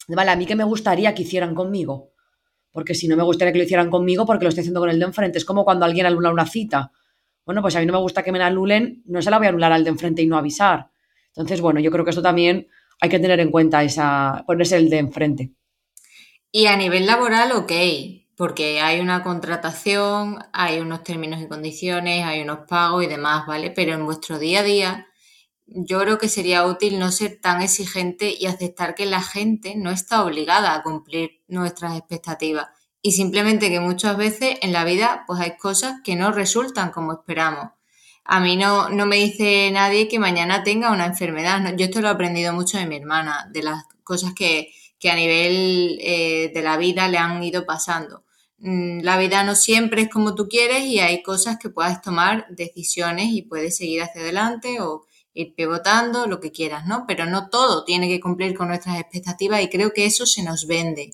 [0.09, 2.11] Vale, a mí que me gustaría que hicieran conmigo.
[2.71, 4.99] Porque si no me gustaría que lo hicieran conmigo, porque lo estoy haciendo con el
[4.99, 5.39] de enfrente.
[5.39, 6.93] Es como cuando alguien anula una cita.
[7.47, 9.47] Bueno, pues a mí no me gusta que me la anulen, no se la voy
[9.47, 10.91] a anular al de enfrente y no avisar.
[11.29, 12.69] Entonces, bueno, yo creo que esto también
[13.01, 15.51] hay que tener en cuenta esa, ponerse el de enfrente.
[16.53, 17.73] Y a nivel laboral, ok,
[18.37, 23.71] porque hay una contratación, hay unos términos y condiciones, hay unos pagos y demás, ¿vale?
[23.71, 25.07] Pero en vuestro día a día,
[25.67, 29.91] yo creo que sería útil no ser tan exigente y aceptar que la gente no
[29.91, 32.69] está obligada a cumplir nuestras expectativas.
[33.03, 37.13] Y simplemente que muchas veces en la vida pues hay cosas que no resultan como
[37.13, 37.71] esperamos.
[38.29, 41.63] A mí no, no me dice nadie que mañana tenga una enfermedad.
[41.77, 44.73] Yo esto lo he aprendido mucho de mi hermana, de las cosas que,
[45.09, 48.25] a nivel eh, de la vida le han ido pasando.
[48.59, 52.47] Mm, la vida no siempre es como tú quieres y hay cosas que puedes tomar
[52.49, 57.05] decisiones y puedes seguir hacia adelante o ir pivotando, lo que quieras, ¿no?
[57.07, 60.67] Pero no todo tiene que cumplir con nuestras expectativas y creo que eso se nos
[60.67, 61.13] vende.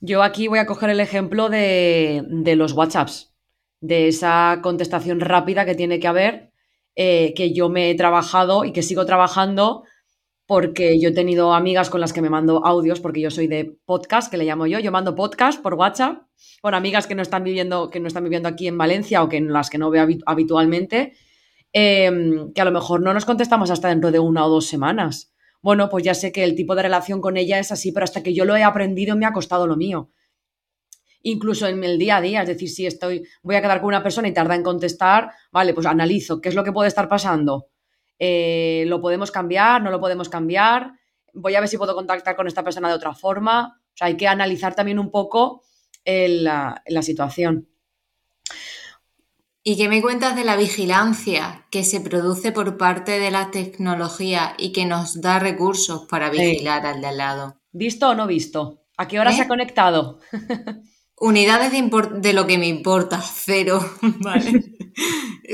[0.00, 3.33] Yo aquí voy a coger el ejemplo de, de los WhatsApps
[3.80, 6.50] de esa contestación rápida que tiene que haber,
[6.96, 9.84] eh, que yo me he trabajado y que sigo trabajando
[10.46, 13.76] porque yo he tenido amigas con las que me mando audios, porque yo soy de
[13.86, 16.22] podcast, que le llamo yo, yo mando podcast por WhatsApp
[16.60, 19.38] con amigas que no están viviendo, que no están viviendo aquí en Valencia o que
[19.38, 21.14] en las que no veo habitualmente,
[21.72, 25.34] em, que a lo mejor no nos contestamos hasta dentro de una o dos semanas.
[25.62, 28.22] Bueno, pues ya sé que el tipo de relación con ella es así, pero hasta
[28.22, 30.10] que yo lo he aprendido me ha costado lo mío.
[31.26, 34.02] Incluso en el día a día, es decir, si estoy, voy a quedar con una
[34.02, 37.68] persona y tarda en contestar, vale, pues analizo qué es lo que puede estar pasando
[38.18, 39.82] eh, ¿Lo podemos cambiar?
[39.82, 40.92] ¿No lo podemos cambiar?
[41.32, 43.80] Voy a ver si puedo contactar con esta persona de otra forma.
[43.92, 45.62] O sea, hay que analizar también un poco
[46.04, 47.68] la, situación.
[49.62, 54.54] ¿Y qué me cuentas de la vigilancia que se produce por parte de la tecnología
[54.58, 57.60] y que nos da recursos para vigilar al de al lado?
[57.72, 58.84] ¿Visto o no visto?
[58.96, 59.48] ¿A qué hora se ha ¿Eh?
[59.48, 60.20] conectado?
[61.24, 61.80] Unidades de,
[62.20, 63.80] de, lo que me importa, cero.
[64.02, 64.76] Vale.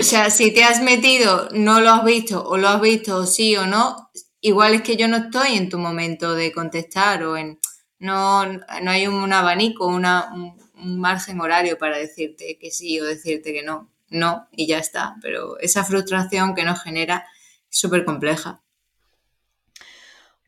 [0.00, 3.54] o sea, si te has metido, no lo has visto, o lo has visto sí
[3.54, 7.60] o no, igual es que yo no estoy en tu momento de contestar o en.
[8.00, 13.52] No, no hay un, abanico, una, un, margen horario para decirte que sí o decirte
[13.52, 13.92] que no.
[14.08, 15.14] No, y ya está.
[15.22, 17.28] Pero esa frustración que nos genera
[17.70, 18.60] es súper compleja.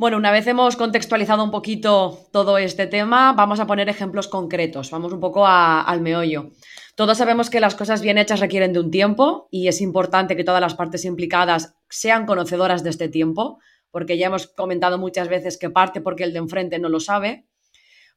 [0.03, 4.91] Bueno, una vez hemos contextualizado un poquito todo este tema, vamos a poner ejemplos concretos.
[4.91, 6.51] Vamos un poco al meollo.
[6.97, 10.43] Todos sabemos que las cosas bien hechas requieren de un tiempo y es importante que
[10.43, 13.61] todas las partes implicadas sean conocedoras de este tiempo,
[13.93, 17.47] porque ya hemos comentado muchas veces que parte porque el de enfrente no lo sabe,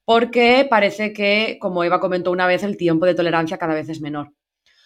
[0.05, 4.01] porque parece que, como Eva comentó una vez, el tiempo de tolerancia cada vez es
[4.01, 4.33] menor.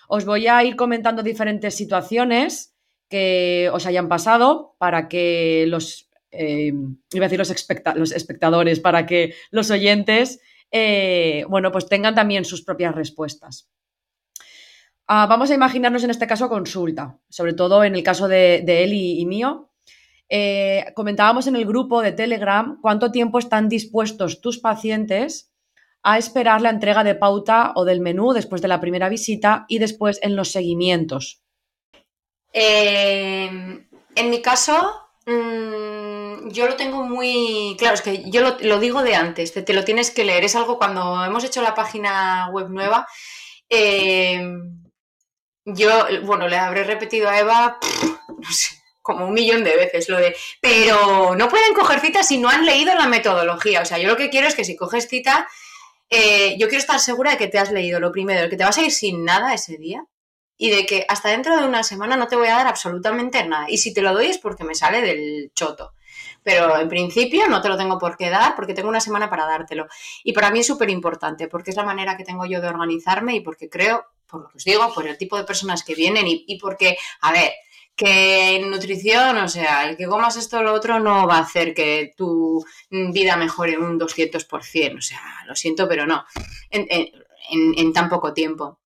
[0.10, 2.76] Os voy a ir comentando diferentes situaciones
[3.08, 6.74] que os hayan pasado para que los, eh,
[7.12, 7.50] iba a decir los,
[7.96, 10.40] los, espectadores, para que los oyentes,
[10.72, 13.70] eh, bueno, pues tengan también sus propias respuestas.
[15.12, 18.94] Ah, vamos a imaginarnos en este caso consulta, sobre todo en el caso de, él
[18.94, 19.72] y, mío.
[20.30, 25.52] Eh, comentábamos en el grupo de Telegram cuánto tiempo están dispuestos tus pacientes
[26.04, 29.80] a esperar la entrega de pauta o del menú después de la primera visita y
[29.80, 31.42] después en los seguimientos.
[32.54, 33.50] Eh,
[34.16, 39.16] en mi caso, mm, yo lo tengo muy claro, es que yo lo, digo de
[39.16, 40.44] antes, te, lo tienes que leer.
[40.44, 43.08] Es algo cuando hemos hecho la página web nueva.
[43.70, 44.42] Eh,
[45.66, 47.80] yo, bueno, le habré repetido a Eva,
[49.02, 52.66] como un millón de veces lo de, pero no pueden coger cita si no han
[52.66, 53.82] leído la metodología.
[53.82, 55.48] O sea, yo lo que quiero es que si coges cita,
[56.10, 58.78] eh, yo quiero estar segura de que te has leído lo primero, que te vas
[58.78, 60.06] a ir sin nada ese día
[60.60, 63.66] y de que hasta dentro de una semana no te voy a dar absolutamente nada.
[63.68, 65.94] Y si te lo doy es porque me sale del choto.
[66.44, 69.46] Pero en principio no te lo tengo por qué dar porque tengo una semana para
[69.46, 69.88] dártelo.
[70.24, 73.36] Y para mí es súper importante porque es la manera que tengo yo de organizarme
[73.36, 76.26] y porque creo por lo que os digo, por el tipo de personas que vienen
[76.28, 77.52] y, porque, a ver,
[77.96, 81.42] que en nutrición, o sea, el que comas esto o lo otro no va a
[81.42, 86.24] hacer que tu vida mejore un 200%, o sea, lo siento, pero no,
[86.70, 88.80] en, tan poco tiempo.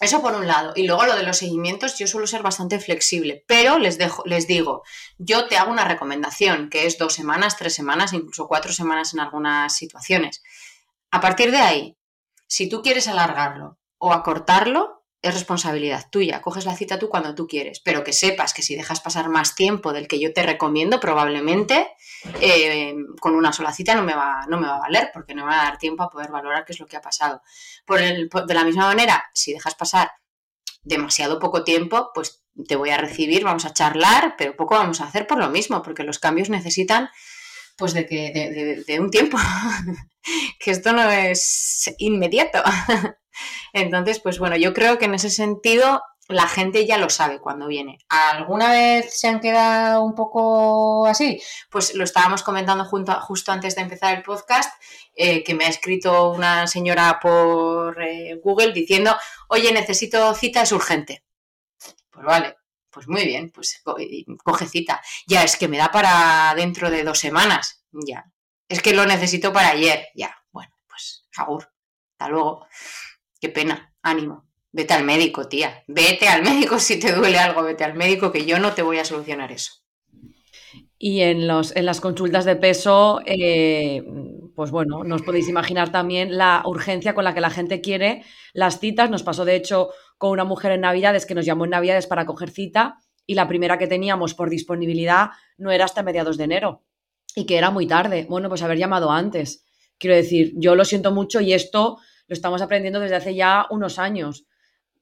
[0.00, 0.72] Eso por un lado.
[0.76, 4.46] Y luego lo de los seguimientos, yo suelo ser bastante flexible, pero les, dejo, les
[4.46, 4.82] digo,
[5.18, 9.20] yo te hago una recomendación, que es dos semanas, tres semanas, incluso cuatro semanas en
[9.20, 10.42] algunas situaciones.
[11.10, 11.96] A partir de ahí,
[12.46, 14.93] si tú quieres alargarlo o acortarlo
[15.24, 16.42] es responsabilidad tuya.
[16.42, 19.54] Coges la cita tú cuando tú quieres, pero que sepas que si dejas pasar más
[19.54, 21.88] tiempo del que yo te recomiendo, probablemente
[22.42, 25.46] eh, con una sola cita no me, va, no me va a valer porque no
[25.46, 27.40] me va a dar tiempo a poder valorar qué es lo que ha pasado.
[27.86, 30.12] Por de la misma manera, si dejas pasar
[30.82, 35.06] demasiado poco tiempo, pues te voy a recibir, vamos a charlar, pero poco vamos a
[35.06, 37.08] hacer por lo mismo, porque los cambios necesitan
[37.78, 39.38] pues de que de un tiempo,
[40.60, 42.62] que esto no es inmediato.
[43.72, 47.66] Entonces, pues bueno, yo creo que en ese sentido la gente ya lo sabe cuando
[47.66, 47.98] viene.
[48.08, 51.40] ¿Alguna vez se han quedado un poco así?
[51.70, 54.72] Pues lo estábamos comentando justo antes de empezar el podcast,
[55.14, 59.14] eh, que me ha escrito una señora por eh, Google diciendo,
[59.48, 61.24] oye, necesito cita, es urgente.
[62.10, 62.56] Pues vale,
[62.90, 63.82] pues muy bien, pues
[64.44, 65.02] coge cita.
[65.26, 67.84] Ya, es que me da para dentro de dos semanas.
[67.92, 68.30] Ya.
[68.68, 70.06] Es que lo necesito para ayer.
[70.14, 70.34] Ya.
[70.52, 71.70] Bueno, pues agur.
[72.12, 72.66] Hasta luego.
[73.44, 74.46] Qué pena, ánimo.
[74.72, 75.84] Vete al médico, tía.
[75.86, 78.96] Vete al médico si te duele algo, vete al médico que yo no te voy
[78.96, 79.82] a solucionar eso.
[80.96, 84.02] Y en, los, en las consultas de peso, eh,
[84.56, 88.80] pues bueno, nos podéis imaginar también la urgencia con la que la gente quiere las
[88.80, 89.10] citas.
[89.10, 92.24] Nos pasó, de hecho, con una mujer en Navidades que nos llamó en Navidades para
[92.24, 96.82] coger cita y la primera que teníamos por disponibilidad no era hasta mediados de enero
[97.36, 98.24] y que era muy tarde.
[98.26, 99.66] Bueno, pues haber llamado antes.
[99.98, 103.98] Quiero decir, yo lo siento mucho y esto lo estamos aprendiendo desde hace ya unos
[103.98, 104.46] años.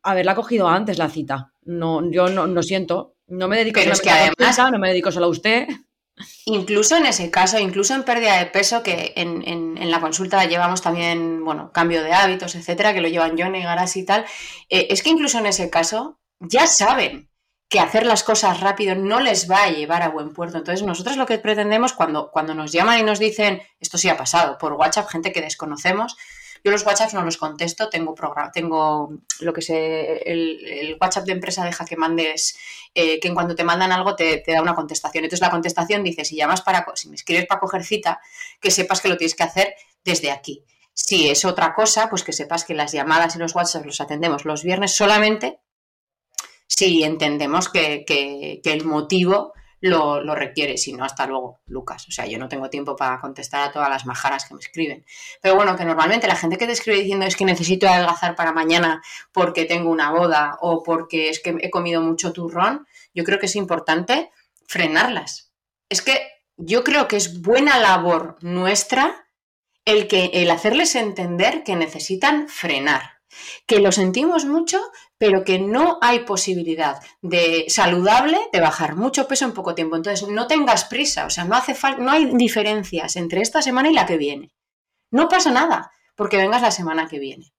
[0.02, 1.52] Haberla cogido antes la cita.
[1.62, 3.14] No, yo no, no siento.
[3.26, 5.66] No me dedico a que además, no me dedico solo a usted.
[6.46, 11.44] Incluso en ese caso, incluso en pérdida de peso, que en, la consulta llevamos también,
[11.44, 14.24] bueno, cambio de hábitos, etcétera, que lo llevan John y Garas y tal,
[14.68, 17.30] eh, es que incluso en ese caso ya saben
[17.68, 20.58] que hacer las cosas rápido no les va a llevar a buen puerto.
[20.58, 24.16] Entonces, nosotros lo que pretendemos cuando, cuando nos llaman y nos dicen, esto sí ha
[24.16, 26.16] pasado, por WhatsApp, gente que desconocemos,
[26.64, 28.14] yo los WhatsApps no los contesto, tengo
[28.53, 32.57] tengo lo que sé, el, WhatsApp de empresa deja que mandes,
[32.94, 35.25] eh, que en cuanto te mandan algo te, da una contestación.
[35.25, 38.20] Entonces la contestación dice, si llamas para, si me escribes para coger cita,
[38.61, 40.64] que sepas que lo tienes que hacer desde aquí.
[40.94, 44.44] Si es otra cosa, pues que sepas que las llamadas y los WhatsApp los atendemos
[44.44, 45.61] los viernes solamente
[46.66, 52.06] si entendemos que, que el motivo lo, requiere, si no, hasta luego, Lucas.
[52.08, 55.04] O sea, yo no tengo tiempo para contestar a todas las majaras que me escriben.
[55.40, 58.52] Pero bueno, que normalmente la gente que te escribe diciendo es que necesito adelgazar para
[58.52, 63.40] mañana porque tengo una boda o porque es que he comido mucho turrón, yo creo
[63.40, 64.30] que es importante
[64.68, 65.52] frenarlas.
[65.88, 69.26] Es que yo creo que es buena labor nuestra
[69.84, 73.12] el, que, el hacerles entender que necesitan frenar
[73.66, 74.80] que lo sentimos mucho,
[75.18, 79.96] pero que no hay posibilidad de saludable de bajar mucho peso en poco tiempo.
[79.96, 83.90] Entonces, no tengas prisa, o sea, no hace falta, no hay diferencias entre esta semana
[83.90, 84.52] y la que viene.
[85.10, 87.52] No pasa nada porque vengas la semana que viene.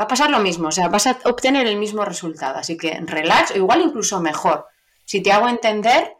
[0.00, 2.58] Va a pasar lo mismo, o sea, vas a obtener el mismo resultado.
[2.58, 4.66] Así que relax, igual incluso mejor.
[5.04, 6.16] Si te hago entender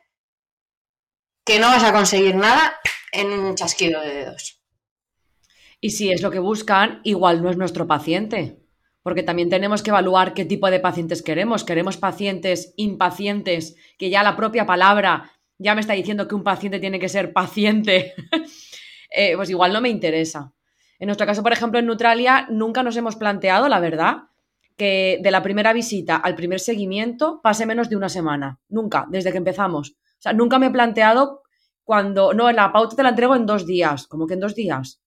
[1.45, 2.79] que no vas a conseguir nada
[3.13, 4.60] en un chasquido de dedos.
[5.81, 8.59] Y si es lo que buscan, igual no es nuestro paciente.
[9.03, 11.65] Porque también tenemos que evaluar qué tipo de pacientes queremos.
[11.65, 16.81] Queremos pacientes impacientes, que ya la propia palabra ya me está diciendo que un paciente
[16.81, 18.15] tiene que ser paciente.
[19.13, 20.53] Eh, pues igual no me interesa.
[21.01, 24.29] En nuestro caso, por ejemplo, en Neutralia, nunca nos hemos planteado, la verdad,
[24.77, 28.61] que de la primera visita al primer seguimiento pase menos de una semana.
[28.69, 29.91] Nunca, desde que empezamos.
[29.91, 31.43] O sea, nunca me he planteado
[31.83, 34.07] cuando, no, la pauta te la entrego en dos días.
[34.07, 35.00] como que en dos días?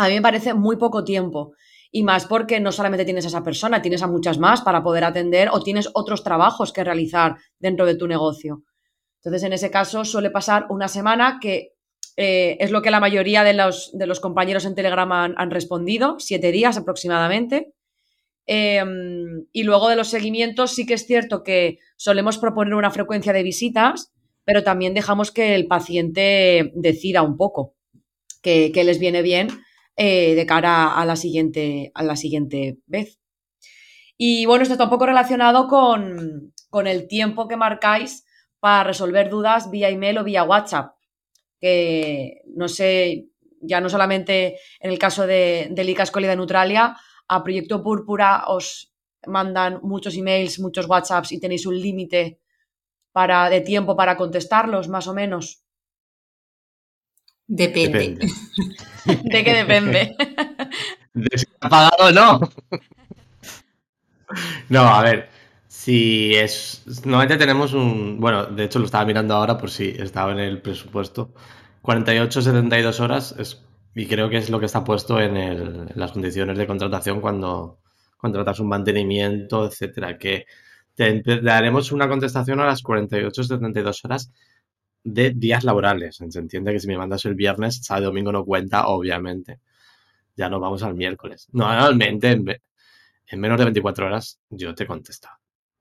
[0.00, 1.54] A mí me parece muy poco tiempo.
[1.92, 5.04] Y más porque no solamente tienes a esa persona, tienes a muchas más para poder
[5.04, 8.62] atender o tienes otros trabajos que realizar dentro de tu negocio.
[9.16, 11.74] Entonces, en ese caso, suele pasar una semana que
[12.16, 16.16] eh, es lo que la mayoría de los, de los compañeros en Telegram han, respondido,
[16.18, 17.72] siete días aproximadamente.
[18.46, 23.32] Em, y luego de los seguimientos, sí que es cierto que solemos proponer una frecuencia
[23.32, 24.12] de visitas,
[24.44, 27.74] pero también dejamos que el paciente decida un poco,
[28.42, 29.48] que, que les viene bien
[29.96, 33.18] eh, de cara a la, siguiente, a la siguiente vez.
[34.16, 36.52] Y bueno, esto está un poco relacionado con,
[36.86, 38.24] el tiempo que marcáis
[38.60, 40.94] para resolver dudas vía email o vía WhatsApp.
[41.58, 43.28] Que no sé,
[43.60, 46.96] ya no solamente en el caso de, de de Neutralia,
[47.28, 48.92] a Proyecto Púrpura os
[49.26, 52.40] mandan muchos emails, muchos WhatsApps y tenéis un límite
[53.12, 55.62] para, de tiempo para contestarlos, más o menos.
[57.52, 58.28] Depende.
[59.04, 60.14] ¿De qué depende?
[61.14, 62.40] ¿De si ha pagado o no?
[64.68, 65.28] No, a ver.
[65.66, 66.84] Si es.
[67.04, 68.20] Normalmente tenemos un.
[68.20, 71.34] Bueno, de hecho lo estaba mirando ahora por si estaba en el presupuesto.
[71.82, 73.64] 48, 72 horas es,
[73.96, 77.20] y creo que es lo que está puesto en, el, en las condiciones de contratación
[77.20, 77.80] cuando
[78.16, 80.18] contratas un mantenimiento, etcétera.
[80.18, 80.46] Que
[80.94, 84.30] te daremos una contestación a las 48, 72 horas
[85.04, 86.16] de días laborales.
[86.16, 89.60] Se entiende que si me mandas el viernes, sábado domingo no cuenta, obviamente.
[90.36, 91.48] Ya nos vamos al miércoles.
[91.52, 95.28] Normalmente, en, menos de 24 horas, yo te contesto.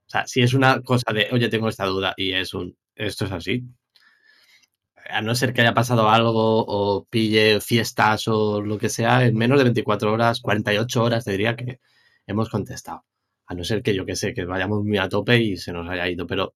[0.08, 3.26] O sea, si es una cosa de, oye, tengo esta duda y es un, esto
[3.26, 3.64] es así.
[5.10, 9.36] A no ser que haya pasado algo o pille fiestas o lo que sea, en
[9.36, 11.80] menos de 24 horas, 48 horas, te diría que
[12.28, 13.06] hemos contestado.
[13.48, 15.90] A no ser que yo que sé, que vayamos muy a tope y se nos
[15.90, 16.54] haya ido, pero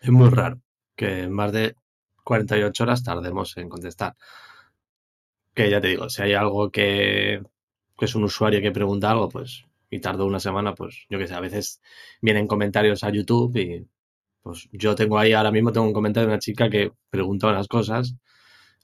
[0.00, 0.60] es muy raro
[1.00, 1.76] que más de
[2.24, 4.16] 48 horas tardemos en contestar.
[5.54, 7.42] Que ya te digo, si hay algo que,
[7.98, 11.34] es un usuario que pregunta algo, pues, y tardó una semana, pues, yo que sé,
[11.34, 11.80] a veces
[12.20, 13.86] vienen comentarios a YouTube y,
[14.42, 17.66] pues, yo tengo ahí, ahora mismo tengo un comentario de una chica que pregunta unas
[17.66, 18.14] cosas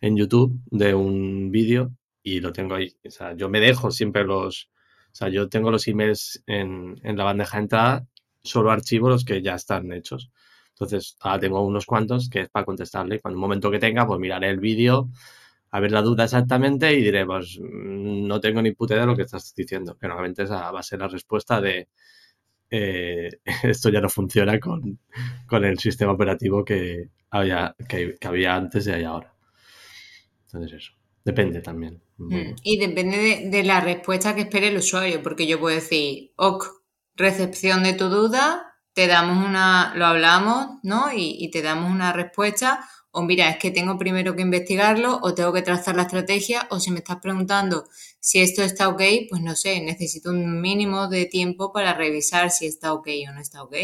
[0.00, 1.92] en YouTube de un vídeo
[2.22, 2.96] y lo tengo ahí.
[3.06, 4.70] O sea, yo me dejo siempre los,
[5.12, 8.06] o sea, yo tengo los emails en, en la bandeja de entrada,
[8.42, 10.30] solo archivo los que ya están hechos.
[10.78, 13.18] Entonces, ahora tengo unos cuantos que es para contestarle.
[13.20, 15.08] Cuando un momento que tenga, pues miraré el vídeo,
[15.70, 19.10] a ver la duda exactamente y diré, pues mm, no tengo ni puta idea de
[19.10, 19.96] lo que estás diciendo.
[19.98, 21.88] Que normalmente esa va a ser la respuesta de
[22.70, 23.30] eh,
[23.62, 24.98] esto ya no funciona con,
[25.50, 29.34] el sistema operativo que había, que, había antes y hay ahora.
[30.44, 30.92] Entonces eso.
[31.24, 32.02] Depende también.
[32.18, 36.32] Mm, y depende de, de, la respuesta que espere el usuario, porque yo puedo decir,
[36.36, 36.66] ok,
[37.16, 38.65] recepción de tu duda,
[38.96, 41.12] te damos una, lo hablamos, ¿no?
[41.14, 45.52] Y, te damos una respuesta o mira, es que tengo primero que investigarlo o tengo
[45.52, 47.86] que trazar la estrategia o si me estás preguntando
[48.20, 52.64] si esto está ok, pues no sé, necesito un mínimo de tiempo para revisar si
[52.64, 53.76] está ok o no está ok.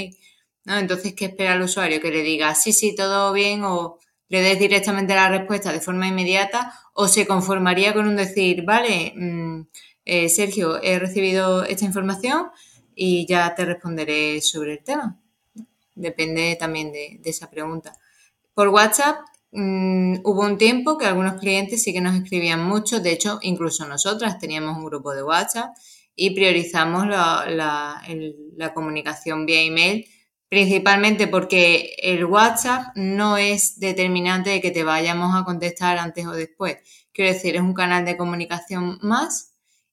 [0.64, 0.78] ¿no?
[0.78, 2.00] Entonces, ¿qué espera el usuario?
[2.00, 3.98] Que le diga sí, sí, todo bien o
[4.30, 9.12] le des directamente la respuesta de forma inmediata o se conformaría con un decir, vale,
[9.14, 9.60] mm,
[10.06, 12.46] eh, Sergio, he recibido esta información
[12.94, 15.18] y ya te responderé sobre el tema.
[15.94, 17.94] Depende también de, esa pregunta.
[18.54, 19.20] Por WhatsApp
[19.52, 23.86] mm, hubo un tiempo que algunos clientes sí que nos escribían mucho, de hecho incluso
[23.86, 25.74] nosotras teníamos un grupo de WhatsApp
[26.14, 27.46] y priorizamos la,
[28.56, 30.06] la comunicación vía email
[30.52, 36.32] principalmente porque el WhatsApp no es determinante de que te vayamos a contestar antes o
[36.32, 36.76] después.
[37.10, 39.51] Quiero decir, es un canal de comunicación más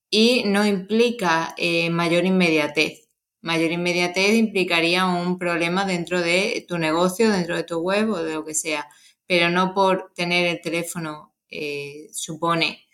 [0.10, 3.07] y no implica eh, mayor inmediatez.
[3.41, 8.34] Mayor inmediatez implicaría un problema dentro de tu negocio, dentro de tu web o de
[8.34, 8.88] lo que sea,
[9.28, 12.86] pero no por tener el teléfono eh, supone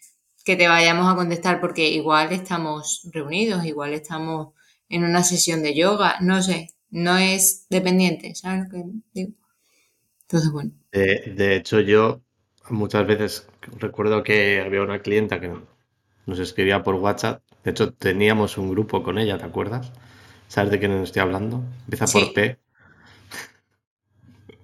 [0.44, 4.54] que te vayamos a contestar porque igual estamos reunidos, igual estamos
[4.90, 9.32] en una sesión de yoga, no sé, no es dependiente, ¿sabes lo que digo?
[10.22, 10.72] Entonces, bueno.
[10.92, 12.22] de hecho, yo
[12.70, 13.48] muchas veces
[13.80, 15.52] recuerdo que había una clienta que
[16.26, 17.42] nos escribía por WhatsApp.
[17.64, 19.92] De hecho, teníamos un grupo con ella, ¿te acuerdas?
[20.48, 21.64] ¿Sabes de quién estoy hablando?
[21.86, 22.58] Empieza por P.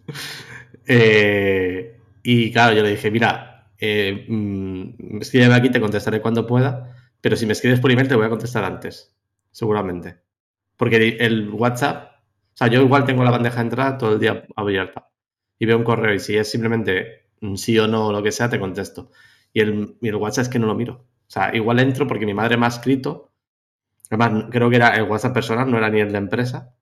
[0.88, 6.96] Eh, y claro, yo le dije, mira, eh, mm, escríbeme aquí, te contestaré cuando pueda,
[7.22, 9.16] pero si me escribes por email te voy a contestar antes,
[9.52, 10.18] seguramente.
[10.76, 12.12] Porque el WhatsApp,
[12.54, 15.08] o sea, yo igual tengo la bandeja de entrada todo el día abierta
[15.58, 18.50] y veo un correo y si es simplemente sí o no o lo que sea,
[18.50, 19.12] te contesto.
[19.54, 21.06] Y el, y el WhatsApp es que no lo miro.
[21.32, 23.32] O sea, igual entro porque mi madre me ha escrito.
[24.10, 26.76] Además, creo que era el WhatsApp personal, no era ni el de empresa.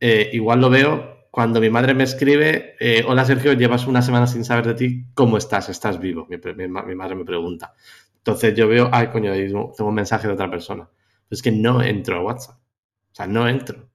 [0.00, 4.26] Eh, igual lo veo cuando mi madre me escribe, eh, hola Sergio, llevas una semana
[4.26, 5.68] sin saber de ti, ¿cómo estás?
[5.68, 6.26] ¿Estás vivo?
[6.28, 6.66] Mi,
[6.96, 7.72] madre me pregunta.
[8.16, 10.90] Entonces yo veo, ay coño, tengo un mensaje de otra persona.
[11.30, 12.56] Es que no entro a WhatsApp.
[12.56, 13.88] O sea, no entro.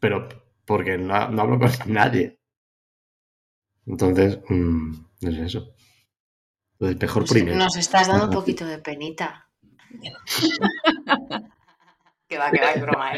[0.00, 0.28] Pero
[0.64, 2.40] porque no, hablo con nadie.
[3.86, 5.71] Entonces, mm, es eso
[6.82, 7.56] mejor primero.
[7.56, 9.48] Nos estás dando un poquito de penita.
[12.28, 13.12] que va, que va, es broma,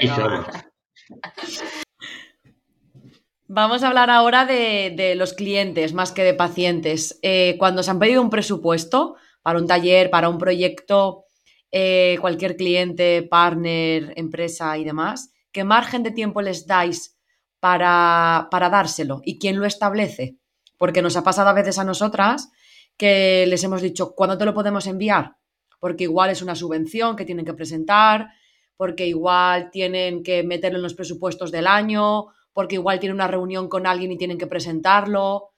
[3.46, 7.18] Vamos a hablar ahora de, los clientes más que de pacientes.
[7.22, 11.26] Eh, cuando se han pedido un presupuesto para un taller, para un proyecto,
[11.70, 17.16] eh, cualquier cliente, partner, empresa y demás, ¿qué margen de tiempo les dais
[17.60, 19.20] para, para dárselo?
[19.24, 20.36] ¿Y quién lo establece?
[20.78, 22.50] Porque nos ha pasado a veces a nosotras
[22.96, 25.36] que les hemos dicho, ¿cuándo te lo podemos enviar?
[25.78, 28.30] Porque igual es una subvención que tienen que presentar,
[28.76, 33.68] porque igual tienen que meterlo en los presupuestos del año, porque igual tienen una reunión
[33.68, 35.50] con alguien y tienen que presentarlo.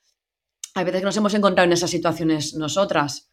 [0.75, 3.31] Hay veces que nos hemos encontrado en esas situaciones nosotras.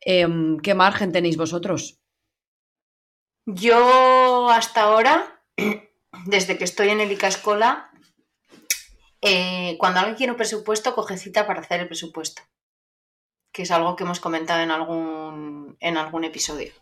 [0.00, 2.00] Em, ¿Qué margen tenéis vosotros?
[3.46, 5.42] Yo hasta ahora,
[6.26, 7.90] desde que estoy en el ICA Escola,
[9.20, 12.42] eh, cuando alguien quiere un presupuesto, coge cita para hacer el presupuesto
[13.54, 16.72] que es algo que hemos comentado en algún, en algún episodio.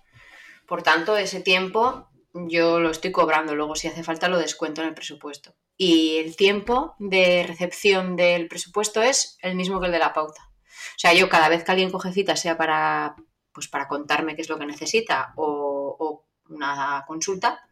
[0.66, 4.88] Por tanto, ese tiempo yo lo estoy cobrando, luego si hace falta lo descuento en
[4.88, 5.54] el presupuesto.
[5.76, 10.50] Y el tiempo de recepción del presupuesto es el mismo que el de la pauta.
[10.64, 13.16] O sea, yo cada vez que alguien coge cita, sea para,
[13.52, 17.68] pues para contarme qué es lo que necesita o, una consulta,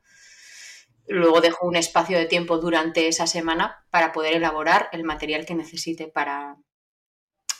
[1.06, 5.54] luego dejo un espacio de tiempo durante esa semana para poder elaborar el material que
[5.54, 6.56] necesite para,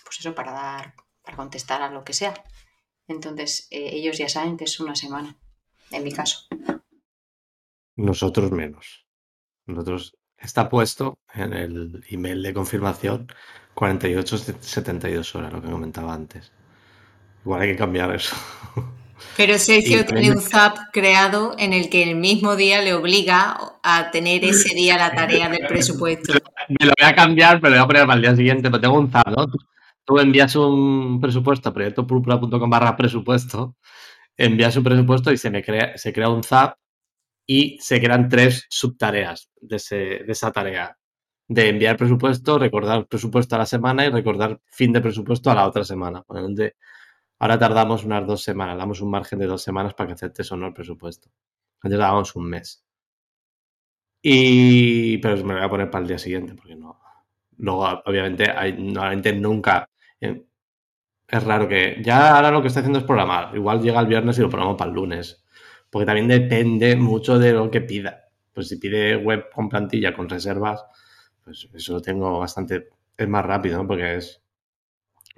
[0.05, 2.35] pues eso, para dar para contestar a lo que sea.
[3.09, 5.37] Entonces, eh, ellos ya saben que es una semana,
[5.91, 6.47] en mi caso.
[7.97, 9.07] Nosotros menos.
[9.66, 13.29] Nosotros está puesto en el email de confirmación
[13.75, 16.53] 48-72 horas, lo que comentaba antes.
[17.45, 18.37] Igual hay que cambiar eso.
[19.37, 24.11] Pero Sergio tiene un ZAP creado en el que el mismo día le obliga a
[24.11, 26.33] tener ese día la tarea del presupuesto.
[26.68, 28.81] Me lo voy a cambiar, pero lo voy a poner para el día siguiente, pero
[28.81, 29.47] tengo un ZAP, ¿no?
[30.05, 33.76] Tú envías un presupuesto a proyectopurpura.com barra presupuesto,
[34.36, 36.76] envías un presupuesto y se, me crea, se crea un ZAP
[37.46, 39.76] y se crean tres subtareas de,
[40.28, 40.96] esa tarea.
[41.48, 45.66] De enviar presupuesto, recordar presupuesto a la semana y recordar fin de presupuesto a la
[45.66, 46.24] otra semana.
[47.40, 50.57] ahora tardamos unas dos semanas, damos un margen de dos semanas para que aceptes o
[50.57, 51.28] no el presupuesto.
[51.82, 52.84] Antes dábamos un mes.
[54.22, 57.01] Y, pero me lo voy a poner para el día siguiente, porque no.
[57.57, 59.89] Luego, obviamente, hay, normalmente nunca
[60.21, 63.55] es raro que ya ahora lo que estoy haciendo es programar.
[63.57, 65.45] Igual llega el viernes y lo programo para el lunes.
[65.91, 68.29] Porque también depende mucho de lo que pida.
[68.53, 70.85] Pues si pide web con plantilla, con reservas,
[71.45, 73.87] pues eso lo tengo bastante es más rápido, ¿no?
[73.87, 74.43] Porque es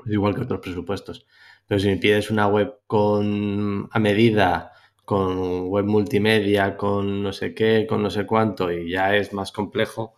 [0.07, 1.27] igual que otros presupuestos.
[1.67, 4.73] Pero si me pides una web con a medida,
[5.05, 9.53] con web multimedia, con no sé qué, con no sé cuánto, y ya es más
[9.53, 10.15] complejo,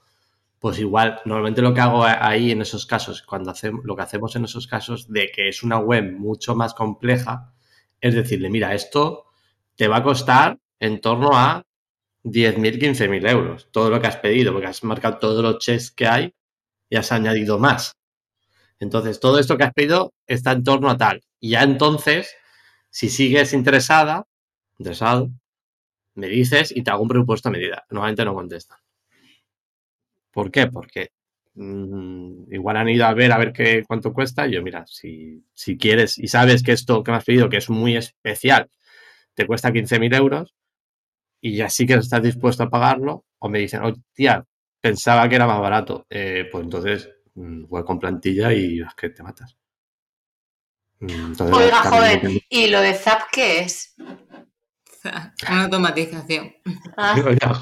[0.64, 4.34] pues igual, normalmente lo que hago ahí en esos casos, cuando hacemos, lo que hacemos
[4.34, 7.52] en esos casos de que es una web mucho más compleja,
[8.00, 9.26] es decirle, mira, esto
[9.76, 11.66] te va a costar en torno a
[12.22, 16.06] 10.000, 15.000 euros, todo lo que has pedido, porque has marcado todos los checks que
[16.06, 16.34] hay
[16.88, 17.98] y has añadido más.
[18.80, 21.20] Entonces, todo esto que has pedido está en torno a tal.
[21.40, 22.34] Y ya entonces,
[22.88, 24.24] si sigues interesada,
[24.78, 25.30] interesado,
[26.14, 27.84] me dices y te hago un presupuesto a medida.
[27.90, 28.78] Normalmente no contestan.
[30.34, 30.66] ¿Por qué?
[30.66, 31.10] Porque
[31.54, 34.46] mmm, igual han ido a ver a ver qué cuánto cuesta.
[34.46, 37.58] Y yo, mira, si, si quieres y sabes que esto que me has pedido, que
[37.58, 38.68] es muy especial,
[39.34, 40.54] te cuesta 15.000 euros
[41.40, 43.82] y ya sí que estás dispuesto a pagarlo, o me dicen,
[44.14, 44.44] tía,
[44.80, 49.10] pensaba que era más barato, eh, pues entonces mm, voy con plantilla y es que
[49.10, 49.56] te matas.
[51.00, 53.94] Mm, entonces, Oiga, joven, ¿y lo de Zap qué es?
[55.50, 56.54] Una automatización.
[56.96, 57.16] Ah,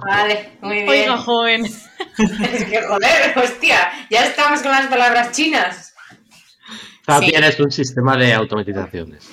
[0.05, 0.89] vale, muy bien.
[0.89, 1.65] Oiga, joven.
[2.19, 5.95] Es que joder, hostia, ya estamos con las palabras chinas.
[7.07, 7.33] Zap sí.
[7.35, 9.29] es un sistema de automatizaciones.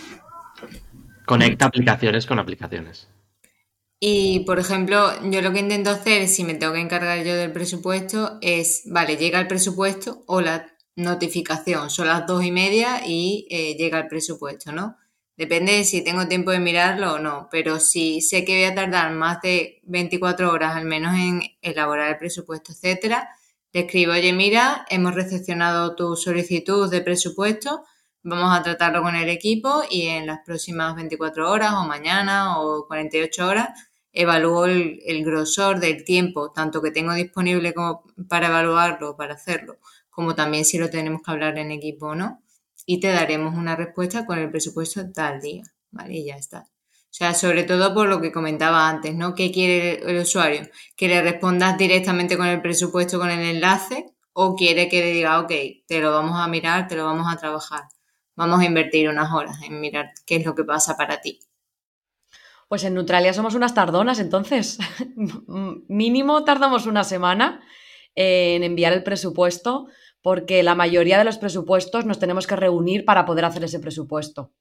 [1.26, 3.08] Conecta aplicaciones con aplicaciones.
[4.00, 7.52] Y, por ejemplo, yo lo que intento hacer, si me tengo que encargar yo del
[7.52, 13.46] presupuesto, es, vale, llega el presupuesto o la notificación, son las dos y media y
[13.50, 14.96] eh, llega el presupuesto, ¿no?
[15.40, 18.76] Depende de si tengo tiempo de mirarlo o no, pero si sé que voy a
[18.76, 23.30] tardar más de 24 horas al menos en elaborar el presupuesto, etcétera,
[23.72, 27.86] le escribo, oye, mira, hemos recepcionado tu solicitud de presupuesto,
[28.22, 32.86] Vamos a tratarlo con el equipo y en las próximas 24 horas o mañana o
[32.86, 33.70] 48 horas
[34.12, 39.78] evalúo el, grosor del tiempo, tanto que tengo disponible como para evaluarlo, para hacerlo,
[40.10, 42.44] como también si lo tenemos que hablar en equipo o no.
[42.90, 45.62] Y te daremos una respuesta con el presupuesto tal día,
[45.92, 46.16] ¿vale?
[46.16, 46.62] Y ya está.
[46.62, 49.36] O sea, sobre todo por lo que comentaba antes, ¿no?
[49.36, 50.68] ¿Qué quiere el usuario?
[50.96, 54.08] ¿Que le respondas directamente con el presupuesto, con el enlace?
[54.34, 55.52] ¿O quiere que le diga, ok,
[55.88, 57.84] te lo vamos a mirar, te lo vamos a trabajar?
[58.40, 61.42] vamos a invertir unas horas en mirar qué es lo que pasa para ti.
[62.70, 64.80] Pues en Neutralia somos unas tardonas, entonces
[65.90, 67.62] mínimo tardamos una semana
[68.16, 69.88] en enviar el presupuesto
[70.22, 74.52] porque la mayoría de los presupuestos nos tenemos que reunir para poder hacer ese presupuesto.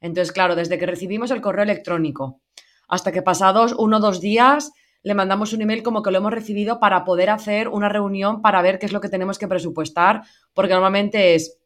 [0.00, 2.40] Entonces, claro, desde que recibimos el correo electrónico
[2.88, 6.32] hasta que pasados uno o dos días le mandamos un email como que lo hemos
[6.32, 10.22] recibido para poder hacer una reunión para ver qué es lo que tenemos que presupuestar,
[10.52, 11.58] porque normalmente es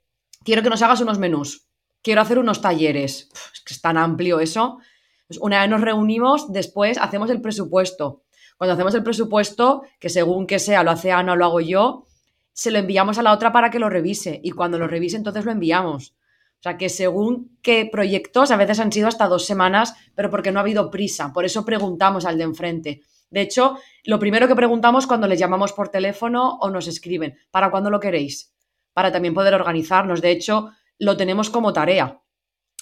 [0.44, 1.66] quiero que nos hagas unos menús,
[2.02, 3.30] quiero hacer unos talleres.
[3.52, 4.78] es que tan amplio eso.
[5.26, 8.24] Pues una vez nos reunimos, después hacemos el presupuesto.
[8.58, 12.06] Cuando hacemos el presupuesto, que según que sea, lo hace Ana o lo hago yo,
[12.52, 14.40] se lo enviamos a la otra para que lo revise.
[14.42, 16.14] Y cuando lo revise, entonces lo enviamos.
[16.58, 20.52] O sea, que según qué proyectos, a veces han sido hasta dos semanas, pero porque
[20.52, 21.32] no ha habido prisa.
[21.32, 23.02] Por eso preguntamos al de enfrente.
[23.30, 27.70] De hecho, lo primero que preguntamos cuando les llamamos por teléfono o nos escriben, ¿para
[27.70, 28.52] cuándo lo queréis?
[28.92, 30.20] para también poder organizarnos.
[30.20, 32.20] De hecho, lo tenemos como tarea.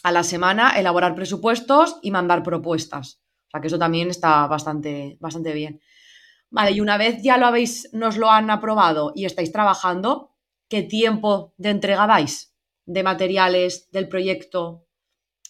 [0.03, 3.21] A la semana elaborar presupuestos y mandar propuestas.
[3.49, 5.81] O sea que eso también está bastante, bastante bien.
[6.51, 10.35] Vale, y una vez ya lo habéis, nos lo han aprobado y estáis trabajando,
[10.69, 12.55] ¿qué tiempo de entrega dais?
[12.87, 14.87] De materiales, del proyecto.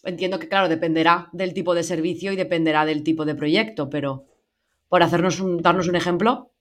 [0.02, 4.26] Entiendo que, claro, dependerá del tipo de servicio y dependerá del tipo de proyecto, pero
[4.88, 6.52] por hacernos un, darnos un ejemplo.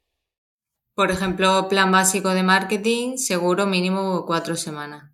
[0.93, 5.11] Por ejemplo, plan básico de marketing, seguro mínimo cuatro semanas.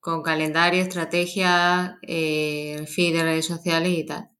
[0.00, 4.35] Con calendario, estrategia, eh, feed de redes sociales y tal.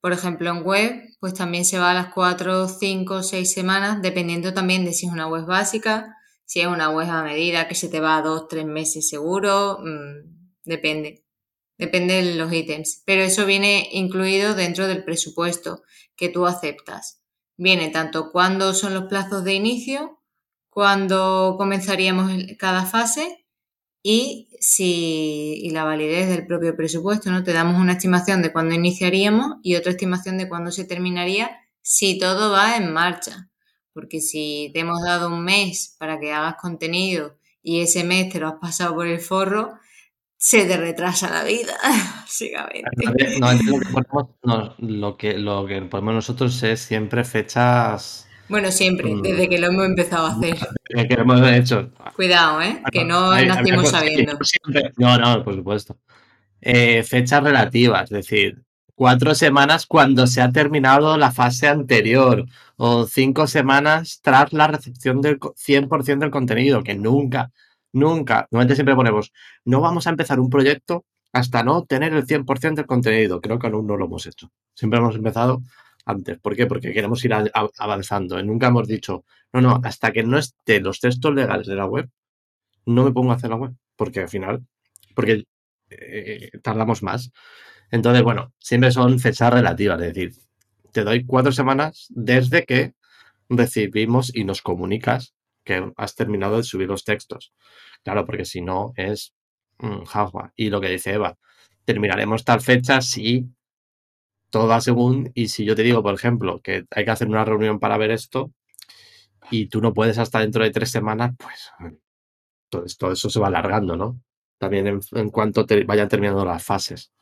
[0.00, 4.54] Por ejemplo, en web, pues también se va a las cuatro, cinco, seis semanas, dependiendo
[4.54, 7.88] también de si es una web básica, si es una web a medida que se
[7.88, 11.24] te va a dos, tres meses seguro, mmm, depende.
[11.76, 13.02] Depende de los ítems.
[13.06, 15.82] Pero eso viene incluido dentro del presupuesto
[16.16, 17.18] que tú aceptas
[17.58, 20.22] viene tanto cuándo son los plazos de inicio,
[20.70, 23.44] cuándo comenzaríamos cada fase
[24.02, 27.44] y si y la validez del propio presupuesto, ¿no?
[27.44, 31.50] Te damos una estimación de cuándo iniciaríamos y otra estimación de cuándo se terminaría
[31.82, 33.48] si todo va en marcha.
[33.92, 38.38] Porque si te hemos dado un mes para que hagas contenido y ese mes te
[38.40, 39.78] lo has pasado por el forro,
[40.36, 41.76] se te retrasa la vida,
[42.20, 42.88] básicamente.
[44.44, 48.27] No, lo, que lo, que, ponemos nosotros es siempre fechas.
[48.48, 49.22] Bueno, siempre, mm.
[49.22, 50.56] desde que lo hemos empezado a hacer.
[51.08, 51.90] que lo hemos hecho.
[52.16, 52.82] Cuidado, ¿eh?
[52.90, 54.38] Que no nacimos sabiendo.
[54.96, 55.98] no, no, por supuesto.
[56.60, 58.62] Eh, fechas relativas, es decir,
[58.94, 62.46] cuatro semanas cuando se ha terminado la fase anterior
[62.76, 67.52] o cinco semanas tras la recepción del 100% del contenido, que nunca,
[67.92, 69.32] nunca, normalmente siempre ponemos,
[69.64, 73.40] no vamos a empezar un proyecto hasta no tener el 100% del contenido.
[73.40, 74.50] Creo que aún no lo hemos hecho.
[74.74, 75.62] Siempre hemos empezado
[76.08, 76.38] antes.
[76.38, 76.66] ¿Por qué?
[76.66, 78.42] Porque queremos ir avanzando.
[78.42, 82.10] nunca hemos dicho, no, no, hasta que no esté los textos legales de la web,
[82.86, 83.72] no me pongo a hacer la web.
[83.96, 84.66] Porque al final,
[85.14, 85.44] porque
[85.90, 87.30] eh, tardamos más.
[87.90, 90.32] Entonces, bueno, siempre son fechas relativas, es decir,
[90.92, 92.94] te doy cuatro semanas desde que
[93.48, 95.34] recibimos y nos comunicas
[95.64, 97.52] que has terminado de subir los textos.
[98.02, 99.34] Claro, porque si no es
[99.78, 100.04] mm,
[100.56, 101.36] Y lo que dice Eva,
[101.84, 103.46] terminaremos tal fecha si
[104.50, 107.78] todo según, y si yo te digo, por ejemplo, que hay que hacer una reunión
[107.78, 108.52] para ver esto,
[109.50, 111.70] y tú no puedes hasta dentro de tres semanas, pues
[112.68, 114.20] todo, eso se va alargando, ¿no?
[114.58, 117.12] También en, en cuanto te vayan terminando las fases.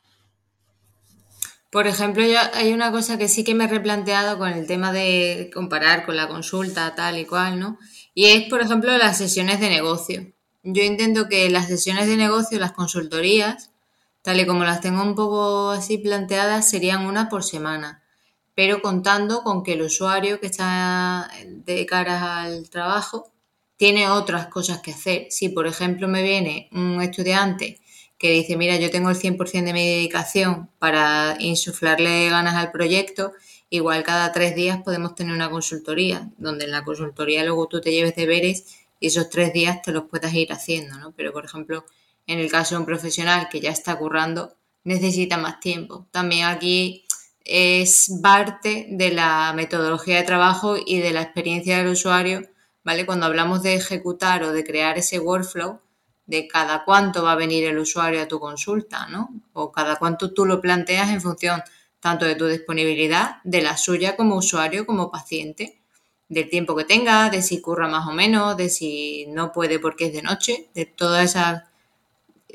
[1.69, 4.93] Por ejemplo, yo, hay una cosa que sí que me he replanteado con el tema
[4.93, 7.77] de comparar con la consulta tal y cual, ¿no?
[8.13, 10.33] Y es, por ejemplo, las sesiones de negocio.
[10.63, 13.71] Yo intento que las sesiones de negocio, las consultorías,
[14.27, 18.03] tal y como las tengo un poco así planteadas, serían una por semana,
[18.55, 23.31] pero contando con que el usuario que está de cara al trabajo
[23.77, 25.27] tiene otras cosas que hacer.
[25.29, 27.79] Si, por ejemplo, me viene un estudiante
[28.17, 33.31] que dice, mira, yo tengo el 100% de mi dedicación para insuflarle ganas al proyecto,
[33.69, 37.93] igual cada tres días podemos tener una consultoría, donde en la consultoría luego tú te
[37.93, 41.13] lleves deberes y esos tres días te los puedas ir haciendo, ¿no?
[41.13, 41.85] Pero, por ejemplo,
[42.27, 44.53] en el caso de un profesional que ya está currando,
[44.83, 46.07] necesita más tiempo.
[46.11, 47.05] También aquí
[47.43, 52.41] es parte de la metodología de trabajo y de la experiencia del usuario,
[52.83, 53.05] ¿vale?
[53.05, 55.79] Cuando hablamos de ejecutar o de crear ese workflow,
[56.25, 59.29] de cada cuánto va a venir el usuario a tu consulta, ¿no?
[59.53, 61.63] O cada cuánto tú lo planteas en función
[61.99, 65.79] tanto de tu disponibilidad, de la suya como usuario, como paciente,
[66.29, 70.07] del tiempo que tenga, de si curra más o menos, de si no puede porque
[70.07, 71.76] es de noche, de toda esa mm,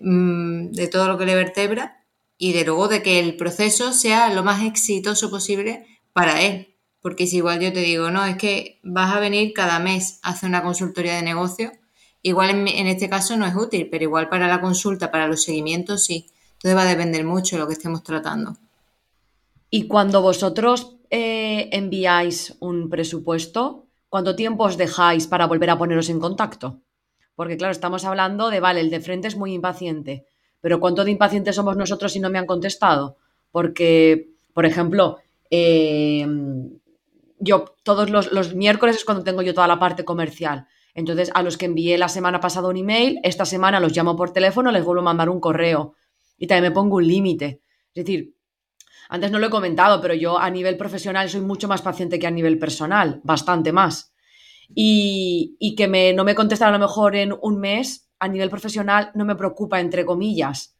[0.02, 2.04] de todo lo que le vertebra
[2.36, 6.76] y de luego de que el proceso sea lo más exitoso posible para él.
[7.00, 10.30] Porque si igual yo te digo, no, es que vas a venir cada mes a
[10.30, 11.72] hacer una consultoría de negocio,
[12.22, 16.04] Igual en, este caso no es útil, pero igual para la consulta, para los seguimientos,
[16.04, 16.30] sí.
[16.52, 18.56] Entonces va a depender mucho de lo que estemos tratando.
[19.68, 26.08] Y cuando vosotros eh, enviáis un presupuesto, ¿cuánto tiempo os dejáis para volver a poneros
[26.10, 26.80] en contacto?
[27.34, 30.26] Porque claro, estamos hablando de, vale, el de frente es muy impaciente,
[30.60, 33.16] pero ¿cuánto de impacientes somos nosotros si no me han contestado?
[33.50, 35.18] Porque, por ejemplo,
[35.50, 36.26] eh,
[37.38, 40.66] yo todos los, los miércoles es cuando tengo yo toda la parte comercial.
[40.94, 44.32] Entonces, a los que envié la semana pasada un email, esta semana los llamo por
[44.32, 45.94] teléfono, les vuelvo a mandar un correo
[46.38, 47.62] y también me pongo un límite.
[47.94, 48.34] Es decir,
[49.08, 52.26] antes no lo he comentado, pero yo a nivel profesional soy mucho más paciente que
[52.26, 54.11] a nivel personal, bastante más.
[54.74, 59.24] Y, que no me contestan a lo mejor en un mes, a nivel profesional no
[59.24, 60.76] me preocupa, entre comillas.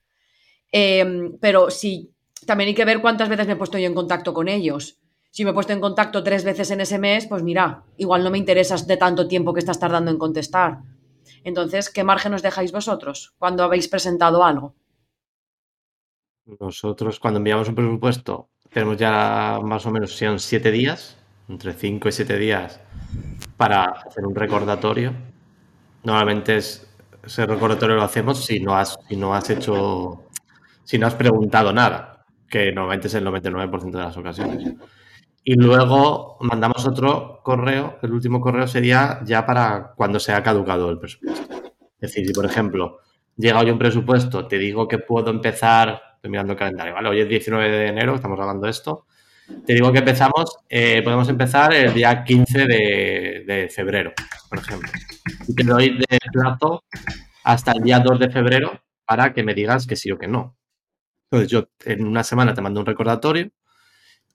[0.70, 2.14] Em, pero sí,
[2.47, 5.45] también hay que ver cuántas veces me he puesto yo en contacto con ellos si
[5.45, 8.36] me he puesto en contacto tres veces en ese mes, pues mira, igual no me
[8.36, 10.80] interesas de tanto tiempo que estás tardando en contestar.
[11.43, 14.74] Entonces, ¿qué margen os dejáis vosotros cuando habéis presentado algo?
[16.61, 21.16] Nosotros, cuando enviamos un presupuesto, tenemos ya más o menos, son siete días,
[21.49, 22.80] entre cinco y siete días,
[23.57, 25.12] para hacer un recordatorio.
[26.05, 30.24] Normalmente ese recordatorio lo hacemos si no has, si no has hecho,
[30.84, 34.74] si no has preguntado nada, que normalmente es el 99% de las ocasiones.
[35.45, 40.88] Y luego mandamos otro correo, el último correo sería ya para cuando se ha caducado
[40.90, 41.55] el presupuesto.
[42.01, 42.99] Es decir, si por ejemplo
[43.36, 47.09] llega hoy un presupuesto, te digo que puedo empezar, estoy mirando el calendario, ¿vale?
[47.09, 49.07] Hoy es 19 de enero, estamos hablando de esto.
[49.66, 54.12] Te digo que empezamos, eh, podemos empezar el día 15 de, febrero,
[54.49, 54.90] por ejemplo.
[55.47, 56.84] Y te doy de plazo
[57.45, 60.57] hasta el día 2 de febrero para que me digas que sí o que no.
[61.30, 63.51] Entonces yo en una semana te mando un recordatorio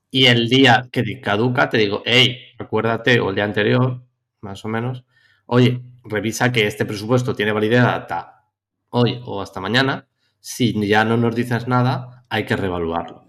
[0.09, 4.03] y el día que caduca te digo, hey, acuérdate, o el día anterior,
[4.41, 5.05] más o menos,
[5.45, 8.45] oye, revisa que este presupuesto tiene validez hasta
[8.89, 10.07] hoy o hasta mañana.
[10.39, 13.26] Si ya no nos dices nada, hay que reevaluarlo.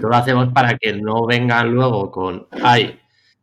[0.00, 2.98] Lo hacemos para que no vengan luego con, ay,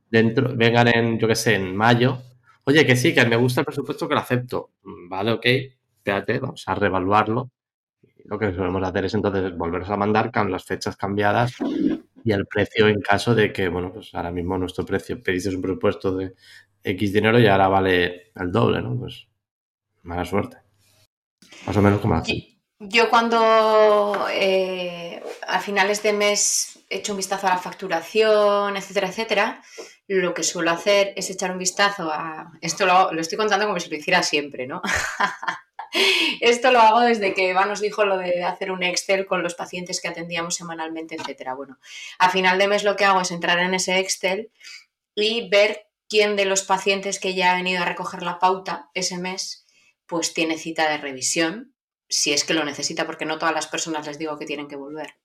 [0.09, 2.20] dentro, vengan en, yo qué sé, en mayo.
[2.66, 4.72] Oye, que sí, que me gusta el presupuesto, que lo acepto.
[4.84, 5.45] Vale, ok,
[5.97, 7.49] espérate, vamos a reevaluarlo.
[8.26, 11.55] Lo que solemos hacer es entonces volveros a mandar con las fechas cambiadas
[12.24, 15.62] y el precio en caso de que, bueno, pues ahora mismo nuestro precio, pediste un
[15.62, 16.36] presupuesto de
[16.84, 18.97] X dinero y ahora vale el doble, ¿no?
[18.97, 19.28] Pues
[20.03, 20.57] mala suerte.
[21.66, 22.59] Más o menos como así.
[22.80, 25.11] Yo cuando, eh,
[25.52, 29.64] a finales de mes he hecho un vistazo a la facturación, etcétera, etcétera,
[30.08, 32.52] lo que suelo hacer es echar un vistazo a...
[32.62, 34.82] Esto lo, lo estoy contando como si lo hiciera siempre, ¿no?
[36.41, 39.56] Esto lo hago desde que Eva nos dijo lo de hacer un Excel con los
[39.56, 41.54] pacientes que atendíamos semanalmente, etcétera.
[41.54, 41.78] Bueno,
[42.18, 44.52] a final de mes lo que hago es entrar en ese Excel
[45.16, 49.18] y ver quién de los pacientes que ya ha venido a recoger la pauta ese
[49.18, 49.66] mes,
[50.08, 51.74] pues tiene cita de revisión,
[52.10, 54.76] si es que lo necesita, porque no todas las personas les digo que tienen que
[54.76, 55.16] volver.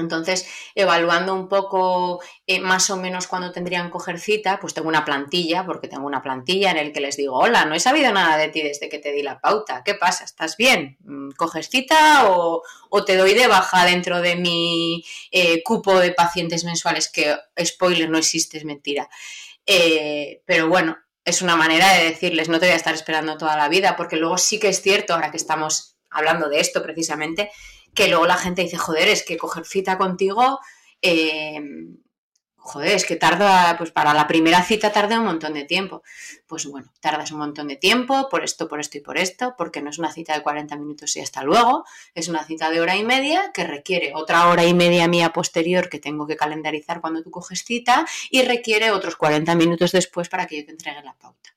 [0.00, 5.04] Entonces, evaluando un poco eh, más o menos cuándo tendrían coger cita, pues tengo una
[5.04, 8.36] plantilla, porque tengo una plantilla en el que les digo, hola, no he sabido nada
[8.36, 10.24] de ti desde que te di la pauta, ¿qué pasa?
[10.24, 10.96] ¿Estás bien?
[11.00, 12.62] Mm, ¿Coges cita o,
[13.04, 17.08] te doy de baja dentro de mi eh, cupo de pacientes mensuales?
[17.08, 19.08] Que, spoiler, no existe, es mentira.
[19.66, 23.56] Eh, pero bueno, es una manera de decirles, no te voy a estar esperando toda
[23.56, 27.50] la vida, porque luego sí que es cierto, ahora que estamos hablando de esto precisamente,
[27.96, 30.60] que luego la gente dice, joder, es que coger cita contigo,
[31.02, 31.60] eh,
[32.66, 36.02] joder, es que tarda, pues para la primera cita tarda un montón de tiempo.
[36.46, 39.80] Pues bueno, tardas un montón de tiempo por esto, por esto y por esto, porque
[39.80, 41.84] no es una cita de 40 minutos y hasta luego,
[42.14, 45.88] es una cita de hora y media que requiere otra hora y media mía posterior
[45.88, 50.46] que tengo que calendarizar cuando tú coges cita y requiere otros 40 minutos después para
[50.46, 51.54] que yo te entregue la pauta.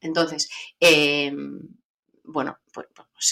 [0.00, 0.50] Entonces,
[0.80, 1.32] eh,
[2.32, 2.86] bueno, pues,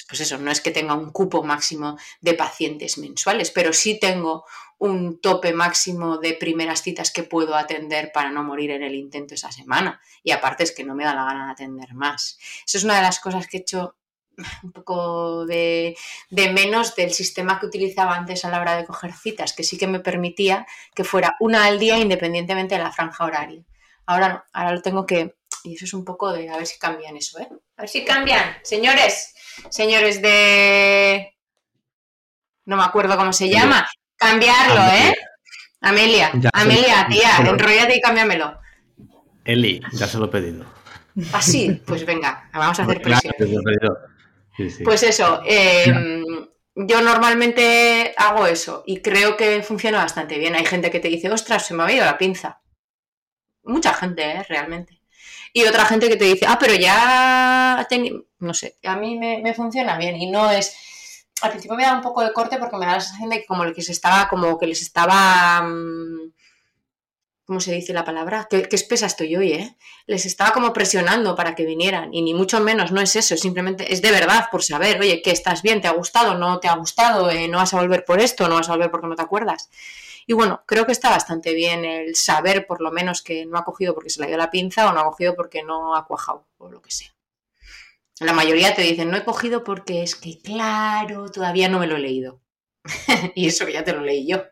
[0.08, 4.44] pues, eso, no es que tenga un cupo máximo de pacientes mensuales, pero sí tengo
[4.78, 9.34] un tope máximo de primeras citas que puedo atender para no morir en el intento
[9.34, 10.00] esa semana.
[10.22, 12.38] Y aparte es que no me da la gana de atender más.
[12.66, 13.96] Eso es una de las cosas que he hecho
[14.62, 15.96] un poco de,
[16.30, 19.78] de, menos del sistema que utilizaba antes a la hora de coger citas, que sí
[19.78, 23.64] que me permitía que fuera una al día independientemente de la franja horaria.
[24.08, 26.78] Ahora no, ahora lo tengo que y eso es un poco de a ver si
[26.78, 27.48] cambian eso, ¿eh?
[27.76, 28.56] A ver si cambian.
[28.62, 29.34] Señores,
[29.68, 31.36] señores de...
[32.64, 33.86] No me acuerdo cómo se llama.
[34.16, 35.14] Cambiarlo, ¿eh?
[35.82, 38.58] Amelia, Amelia, tía, enrollate y cámbiamelo.
[39.44, 40.64] Eli, ya se lo he pedido.
[41.32, 41.82] ¿Ah, sí?
[41.84, 43.34] Pues venga, vamos a hacer presión.
[44.84, 46.24] Pues eso, em,
[46.74, 50.54] yo normalmente hago eso y creo que funciona bastante bien.
[50.54, 52.62] Hay gente que te dice, ostras, se me ha ido la pinza.
[53.68, 54.42] Mucha gente, ¿eh?
[54.48, 54.98] Realmente
[55.52, 57.86] y otra gente que te dice, ah, pero ya,
[58.38, 60.76] no sé, a mí me, funciona bien y no es...
[61.40, 63.46] Al principio me da un poco de corte porque me da la sensación de que
[63.46, 65.62] como que se estaba, como que les estaba...
[65.62, 66.32] Mm,
[67.44, 68.46] ¿Cómo se dice la palabra?
[68.50, 69.76] Que espesa estoy hoy, ¿eh?
[70.06, 73.90] Les estaba como presionando para que vinieran y ni mucho menos, no es eso, simplemente
[73.90, 76.74] es de verdad por saber, oye, que estás bien, te ha gustado, no te ha
[76.74, 79.22] gustado, eh, no vas a volver por esto, no vas a volver porque no te
[79.22, 79.70] acuerdas.
[80.28, 83.64] Y bueno, creo que está bastante bien el saber por lo menos que no ha
[83.64, 86.06] cogido porque se le ha ido la pinza o no ha cogido porque no ha
[86.06, 87.08] cuajado o lo que sea.
[88.20, 91.96] La mayoría te dicen, no he cogido porque es que, claro, todavía no me lo
[91.96, 92.42] he leído.
[93.34, 94.42] y eso que ya te lo leí yo.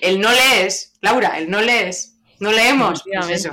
[0.00, 3.02] El no lees, Laura, el no lees, no leemos.
[3.02, 3.48] Pues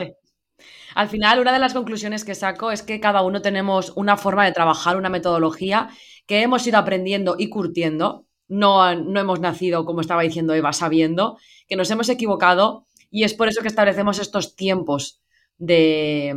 [0.93, 4.45] Al final, una de las conclusiones que saco es que cada uno tenemos una forma
[4.45, 5.89] de trabajar, una metodología
[6.27, 11.37] que hemos ido aprendiendo y curtiendo no, no hemos nacido, como estaba diciendo Eva, sabiendo
[11.67, 15.21] que nos hemos equivocado y es por eso que establecemos estos tiempos
[15.57, 16.35] de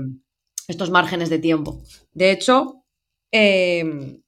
[0.69, 1.83] estos márgenes de tiempo.
[2.13, 2.85] De hecho,
[3.33, 4.23] em,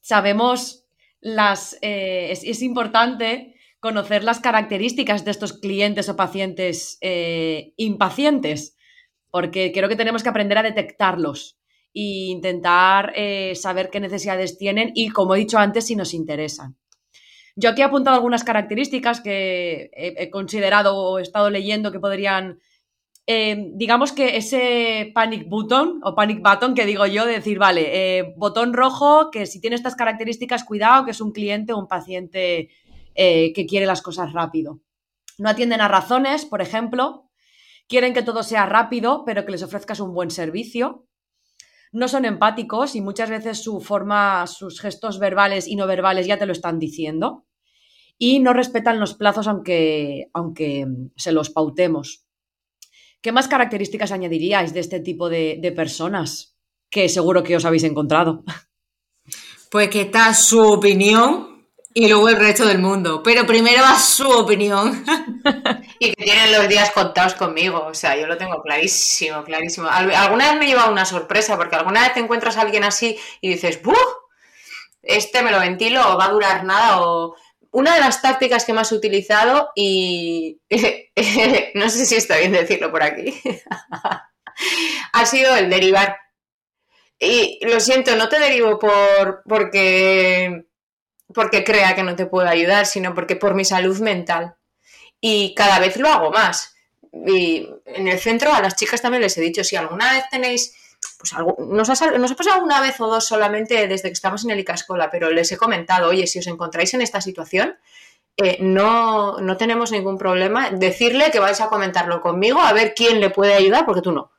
[0.00, 0.84] sabemos
[1.20, 1.78] las.
[1.82, 8.76] Eh, es, importante conocer las características de estos clientes o pacientes eh, impacientes,
[9.30, 11.61] porque creo que tenemos que aprender a detectarlos
[11.94, 16.76] e intentar eh, saber qué necesidades tienen y, como he dicho antes, si nos interesan.
[17.54, 22.60] Yo aquí he apuntado algunas características que he, considerado o he estado leyendo que podrían,
[23.26, 27.90] eh, digamos que ese panic button o panic button que digo yo, de decir, vale,
[28.18, 31.88] eh, botón rojo, que si tiene estas características, cuidado, que es un cliente o un
[31.88, 32.70] paciente
[33.14, 34.80] que quiere las cosas rápido.
[35.36, 37.28] No atienden a razones, por ejemplo,
[37.86, 41.06] quieren que todo sea rápido, pero que les ofrezcas un buen servicio
[41.92, 46.38] no son empáticos y muchas veces su forma, sus gestos verbales y no verbales ya
[46.38, 47.46] te lo están diciendo.
[48.18, 50.86] Y no respetan los plazos aunque, aunque
[51.16, 52.24] se los pautemos.
[53.20, 56.56] ¿Qué más características añadiríais de este tipo de, de personas
[56.90, 58.42] que seguro que os habéis encontrado?
[59.70, 61.51] Pues que está su opinión
[61.94, 63.22] y luego el resto del mundo.
[63.22, 65.04] Pero primero va su opinión.
[65.98, 67.86] y que tienen los días contados conmigo.
[67.86, 69.88] O sea, yo lo tengo clarísimo, clarísimo.
[69.88, 73.48] Alguna vez me lleva una sorpresa, porque alguna vez te encuentras a alguien así y
[73.48, 73.94] dices, ¡buh!
[75.02, 77.36] Este me lo ventilo o va a durar nada o...
[77.74, 80.60] Una de las tácticas que más he utilizado y
[81.74, 83.40] no sé si está bien decirlo por aquí,
[85.14, 86.18] ha sido el derivar.
[87.18, 90.66] Y lo siento, no te derivo por porque
[91.34, 94.54] porque crea que no te puedo ayudar, sino porque por mi salud mental.
[95.20, 96.74] Y cada vez lo hago más.
[97.26, 100.74] Y en el centro a las chicas también les he dicho, si alguna vez tenéis,
[101.18, 104.44] pues algo, nos ha, nos ha pasado una vez o dos solamente desde que estamos
[104.44, 107.76] en el ICASCOLA, pero les he comentado, oye, si os encontráis en esta situación,
[108.36, 110.70] eh, no, no tenemos ningún problema.
[110.70, 114.32] Decirle que vais a comentarlo conmigo, a ver quién le puede ayudar, porque tú no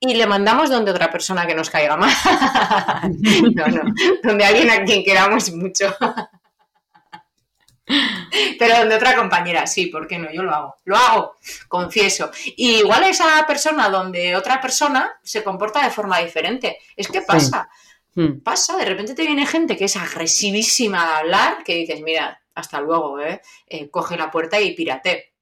[0.00, 2.10] y le mandamos donde otra persona que nos caiga mal.
[3.54, 3.82] no, no,
[4.22, 5.94] donde alguien a quien queramos mucho.
[8.58, 10.30] Pero donde otra compañera, sí, ¿por qué no?
[10.32, 11.36] Yo lo hago, lo hago,
[11.68, 12.30] confieso.
[12.56, 16.78] Y igual esa persona donde otra persona se comporta de forma diferente.
[16.96, 17.68] Es que pasa,
[18.14, 18.40] hmm.
[18.40, 22.80] pasa, de repente te viene gente que es agresivísima de hablar, que dices, mira, hasta
[22.80, 23.40] luego, ¿eh?
[23.66, 25.34] eh coge la puerta y pírate.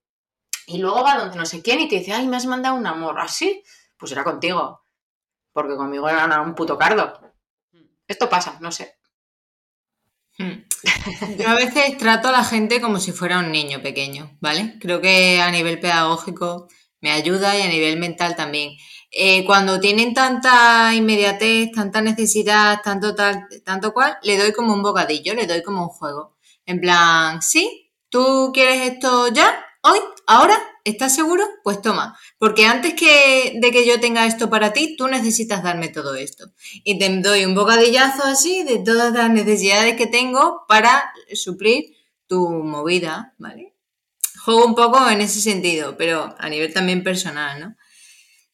[0.66, 2.86] Y luego va donde no sé quién y te dice, ay, me has mandado un
[2.86, 3.62] amor, así,
[3.96, 4.84] pues era contigo,
[5.52, 7.20] porque conmigo era un puto cardo.
[8.06, 8.98] Esto pasa, no sé.
[10.38, 10.67] Hmm.
[11.38, 14.76] Yo a veces trato a la gente como si fuera un niño pequeño, ¿vale?
[14.80, 16.68] Creo que a nivel pedagógico
[17.00, 18.72] me ayuda y a nivel mental también.
[19.10, 24.82] Eh, cuando tienen tanta inmediatez, tanta necesidad, tanto tal, tanto cual, le doy como un
[24.82, 26.36] bocadillo, le doy como un juego.
[26.66, 29.64] En plan, sí, ¿tú quieres esto ya?
[29.82, 29.98] ¿Hoy?
[30.26, 30.58] ¿Ahora?
[30.84, 31.44] ¿Estás seguro?
[31.64, 35.88] Pues toma, porque antes que, de que yo tenga esto para ti, tú necesitas darme
[35.88, 36.52] todo esto.
[36.84, 41.96] Y te doy un bocadillazo así de todas las necesidades que tengo para suplir
[42.28, 43.74] tu movida, ¿vale?
[44.44, 47.76] Juego un poco en ese sentido, pero a nivel también personal, ¿no?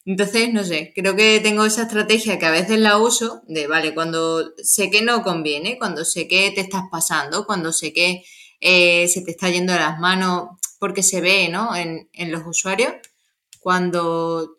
[0.07, 3.95] Entonces, no sé, creo que tengo esa estrategia que a veces la uso de, vale,
[3.95, 8.22] cuando sé que no conviene, cuando sé que te estás pasando, cuando sé que
[8.61, 11.74] eh, se te está yendo de las manos, porque se ve ¿no?
[11.74, 12.93] en, los usuarios
[13.64, 14.58] cuando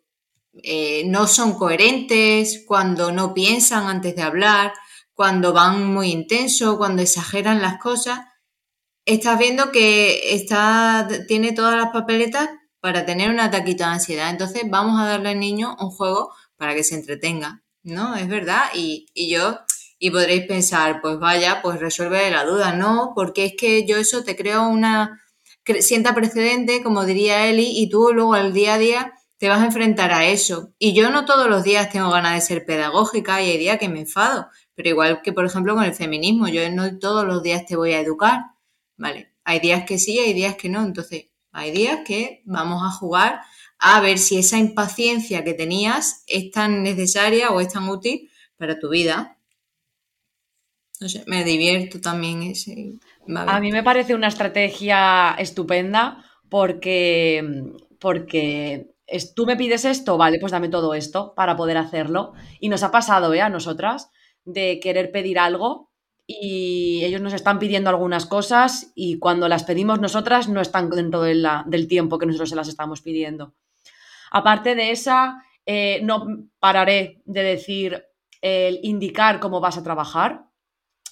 [0.63, 4.73] eh, no son coherentes, cuando no piensan antes de hablar,
[5.13, 8.21] cuando van muy intenso, cuando exageran las cosas,
[9.05, 12.49] estás viendo que está, tiene todas las papeletas
[12.79, 14.31] para tener un ataquito de ansiedad.
[14.31, 18.15] Entonces vamos a darle al niño un juego para que se entretenga, ¿no?
[18.15, 18.63] Es verdad.
[18.73, 19.59] Y, y yo,
[19.99, 22.73] y podréis pensar, pues vaya, pues resuelve la duda.
[22.73, 25.21] No, porque es que yo eso te creo una,
[25.79, 29.65] sienta precedente, como diría Eli, y tú luego al día a día te vas a
[29.65, 30.73] enfrentar a eso.
[30.79, 33.89] Y yo no todos los días tengo ganas de ser pedagógica y hay días que
[33.89, 37.65] me enfado, pero igual que por ejemplo con el feminismo, yo no todos los días
[37.65, 38.41] te voy a educar,
[38.97, 39.33] ¿vale?
[39.43, 43.41] Hay días que sí, hay días que no, entonces hay días que vamos a jugar
[43.79, 48.79] a ver si esa impaciencia que tenías es tan necesaria o es tan útil para
[48.79, 49.37] tu vida.
[50.99, 52.93] No sé, me divierto también ese.
[53.27, 57.43] A mí me parece una estrategia estupenda porque,
[57.99, 58.87] porque
[59.35, 62.33] tú me pides esto, vale, pues dame todo esto para poder hacerlo.
[62.59, 63.41] Y nos ha pasado, ¿eh?
[63.41, 64.11] A nosotras,
[64.43, 65.91] de querer pedir algo
[66.27, 71.21] y ellos nos están pidiendo algunas cosas y cuando las pedimos nosotras no están dentro
[71.21, 73.53] del tiempo que nosotros se las estamos pidiendo.
[74.31, 76.25] Aparte de esa, eh, no
[76.59, 78.05] pararé de decir
[78.41, 80.45] el indicar cómo vas a trabajar,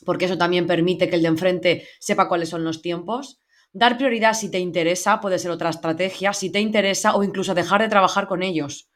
[0.06, 3.40] porque eso también permite que el de enfrente sepa cuáles son los tiempos.
[3.72, 7.82] Dar prioridad si te interesa puede ser otra estrategia, si te interesa o incluso dejar
[7.82, 8.90] de trabajar con ellos.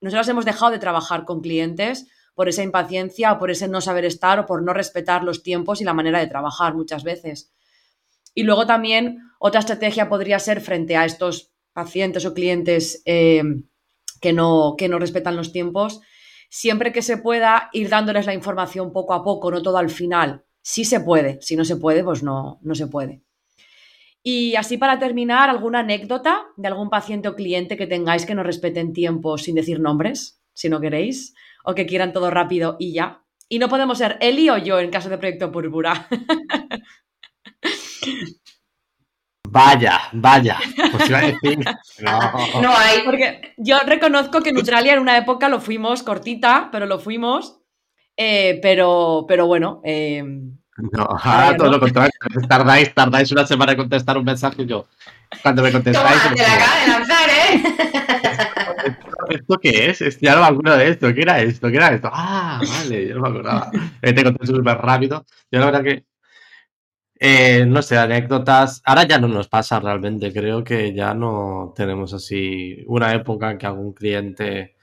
[0.00, 4.04] Nosotros hemos dejado de trabajar con clientes por esa impaciencia o por ese no saber
[4.04, 7.52] estar o por no respetar los tiempos y la manera de trabajar muchas veces.
[8.34, 13.42] Y luego también otra estrategia podría ser frente a estos pacientes o clientes eh,
[14.20, 16.00] que, no, que no respetan los tiempos,
[16.54, 20.44] siempre que se pueda ir dándoles la información poco a poco, no todo al final.
[20.62, 23.24] Sí se puede, si no se puede, pues no, no se puede.
[24.22, 28.44] Y así para terminar, ¿alguna anécdota de algún paciente o cliente que tengáis que no
[28.44, 31.34] respeten tiempos sin decir nombres, si no queréis,
[31.64, 33.24] o que quieran todo rápido y ya?
[33.48, 36.06] Y no podemos ser Eli o yo en caso de Proyecto Púrpura.
[39.54, 40.58] Vaya, vaya.
[40.90, 41.58] Pues iba a decir.
[42.60, 42.74] No.
[42.76, 43.02] hay.
[43.04, 47.60] Porque yo reconozco que en Neutralia en una época lo fuimos cortita, pero lo fuimos.
[48.16, 49.80] Eh, pero, pero bueno.
[49.84, 52.10] Eh, no, ahora todo lo contrario.
[52.48, 54.86] Tardáis, tardáis una semana en contestar un mensaje yo.
[55.40, 56.22] Cuando me contestáis.
[56.22, 57.62] Toma, te la acaba de lanzar, ¿eh?
[59.30, 60.20] ¿Esto qué es?
[60.20, 61.14] Ya no me acuerdo de esto.
[61.14, 61.68] ¿Qué era esto?
[61.70, 62.10] ¿Qué era esto?
[62.12, 63.70] Ah, vale, yo no me acordaba.
[64.00, 65.24] Te contesto súper rápido.
[65.50, 66.04] Yo la verdad que
[67.18, 68.82] eh, no sé, anécdotas.
[68.84, 70.32] Ahora ya no nos pasa realmente.
[70.32, 74.76] Creo que ya no tenemos así una época en que algún cliente.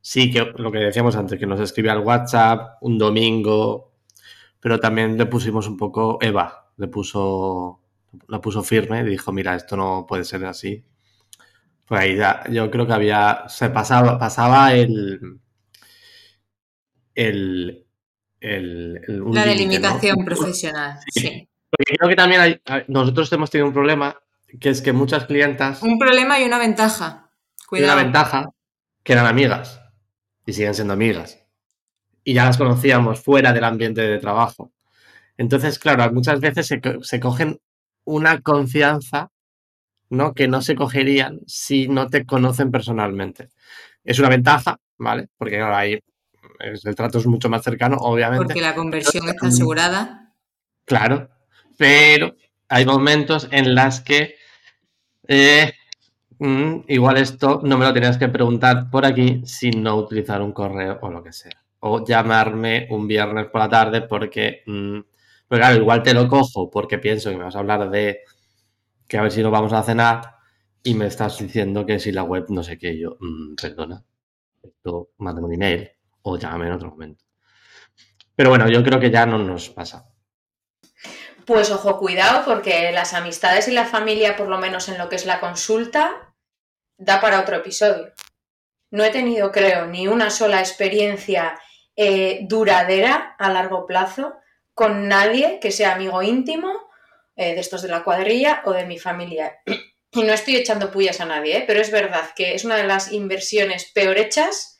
[0.00, 3.92] Sí, que lo que decíamos antes, que nos escribe al WhatsApp un domingo,
[4.60, 6.18] pero también le pusimos un poco.
[6.20, 7.80] Eva le puso,
[8.28, 10.84] la puso firme y dijo: Mira, esto no puede ser así.
[11.86, 13.44] Pues ahí ya, yo creo que había.
[13.48, 15.40] Se pasaba, pasaba el.
[17.14, 17.84] El,
[18.40, 18.94] el,
[19.32, 21.47] la delimitación profesional, sí.
[21.70, 24.16] Porque creo que también hay, nosotros hemos tenido un problema,
[24.60, 25.82] que es que muchas clientas...
[25.82, 27.30] Un problema y una ventaja.
[27.66, 27.92] Cuidado.
[27.92, 28.50] una ventaja,
[29.02, 29.80] que eran amigas,
[30.46, 31.38] y siguen siendo amigas.
[32.24, 34.72] Y ya las conocíamos fuera del ambiente de trabajo.
[35.36, 37.60] Entonces, claro, muchas veces se, se cogen
[38.04, 39.30] una confianza
[40.10, 40.34] ¿no?
[40.34, 43.50] que no se cogerían si no te conocen personalmente.
[44.04, 45.28] Es una ventaja, ¿vale?
[45.36, 45.98] Porque claro, ahí
[46.60, 48.44] el trato es mucho más cercano, obviamente.
[48.44, 50.34] Porque la conversión está asegurada.
[50.84, 51.28] Claro,
[51.78, 52.36] pero
[52.68, 54.34] hay momentos en las que
[55.28, 55.72] eh,
[56.38, 60.52] mm, igual esto no me lo tenías que preguntar por aquí sin no utilizar un
[60.52, 61.62] correo o lo que sea.
[61.80, 65.00] O llamarme un viernes por la tarde porque, mm,
[65.48, 68.20] pues claro, igual te lo cojo porque pienso que me vas a hablar de
[69.08, 70.22] que a ver si nos vamos a cenar
[70.82, 74.04] y me estás diciendo que si la web no sé qué, yo, mm, perdona,
[74.62, 75.90] esto, mándame un email
[76.22, 77.24] o llámame en otro momento.
[78.34, 80.08] Pero bueno, yo creo que ya no nos pasa.
[81.48, 85.16] Pues ojo, cuidado, porque las amistades y la familia, por lo menos en lo que
[85.16, 86.34] es la consulta,
[86.98, 88.12] da para otro episodio.
[88.90, 91.58] No he tenido, creo, ni una sola experiencia
[91.96, 94.34] eh, duradera a largo plazo
[94.74, 96.90] con nadie que sea amigo íntimo
[97.34, 99.58] eh, de estos de la cuadrilla o de mi familia.
[100.12, 101.64] Y no estoy echando pullas a nadie, ¿eh?
[101.66, 104.77] pero es verdad que es una de las inversiones peor hechas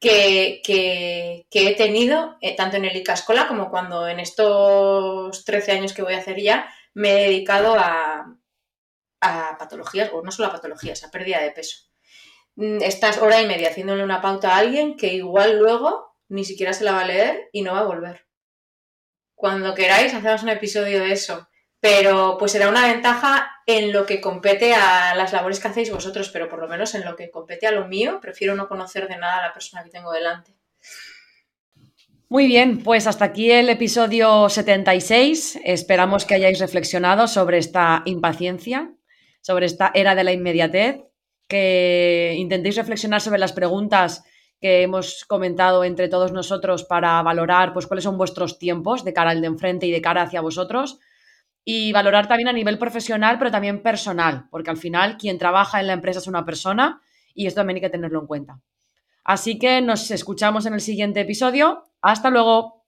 [0.00, 6.02] que, he tenido, eh, tanto en el ICASCOLA como cuando en estos 13 años que
[6.02, 8.36] voy a hacer ya, me he dedicado a,
[9.20, 11.88] a patologías, o no solo a patologías, a pérdida de peso.
[12.56, 16.72] Mm, estás hora y media haciéndole una pauta a alguien que igual luego ni siquiera
[16.72, 18.26] se la va a leer y no va a volver.
[19.34, 21.48] Cuando queráis, hacemos un episodio de eso
[21.80, 26.30] pero pues será una ventaja en lo que compete a las labores que hacéis vosotros,
[26.30, 29.16] pero por lo menos en lo que compete a lo mío, prefiero no conocer de
[29.16, 30.52] nada a la persona que tengo delante.
[32.30, 35.60] Muy bien, pues hasta aquí el episodio 76.
[35.64, 38.90] Esperamos que hayáis reflexionado sobre esta impaciencia,
[39.40, 40.96] sobre esta era de la inmediatez,
[41.46, 44.24] que intentéis reflexionar sobre las preguntas
[44.60, 49.30] que hemos comentado entre todos nosotros para valorar pues cuáles son vuestros tiempos de cara
[49.30, 50.98] al de enfrente y de cara hacia vosotros
[51.70, 55.86] y valorar también a nivel profesional, pero también personal, porque al final quien trabaja en
[55.88, 57.02] la empresa es una persona
[57.34, 58.62] y esto también hay que tenerlo en cuenta.
[59.22, 61.84] Así que nos escuchamos en el siguiente episodio.
[62.00, 62.86] Hasta luego.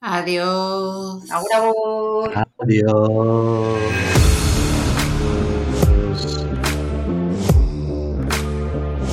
[0.00, 1.24] Adiós.
[1.32, 2.30] Adiós.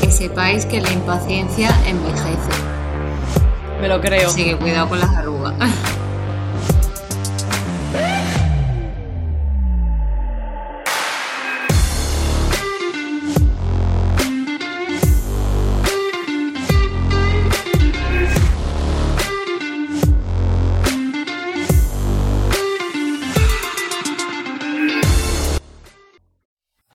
[0.01, 2.51] Que sepáis que la impaciencia envejece.
[3.81, 4.27] Me lo creo.
[4.27, 5.55] Así que cuidado con las arrugas.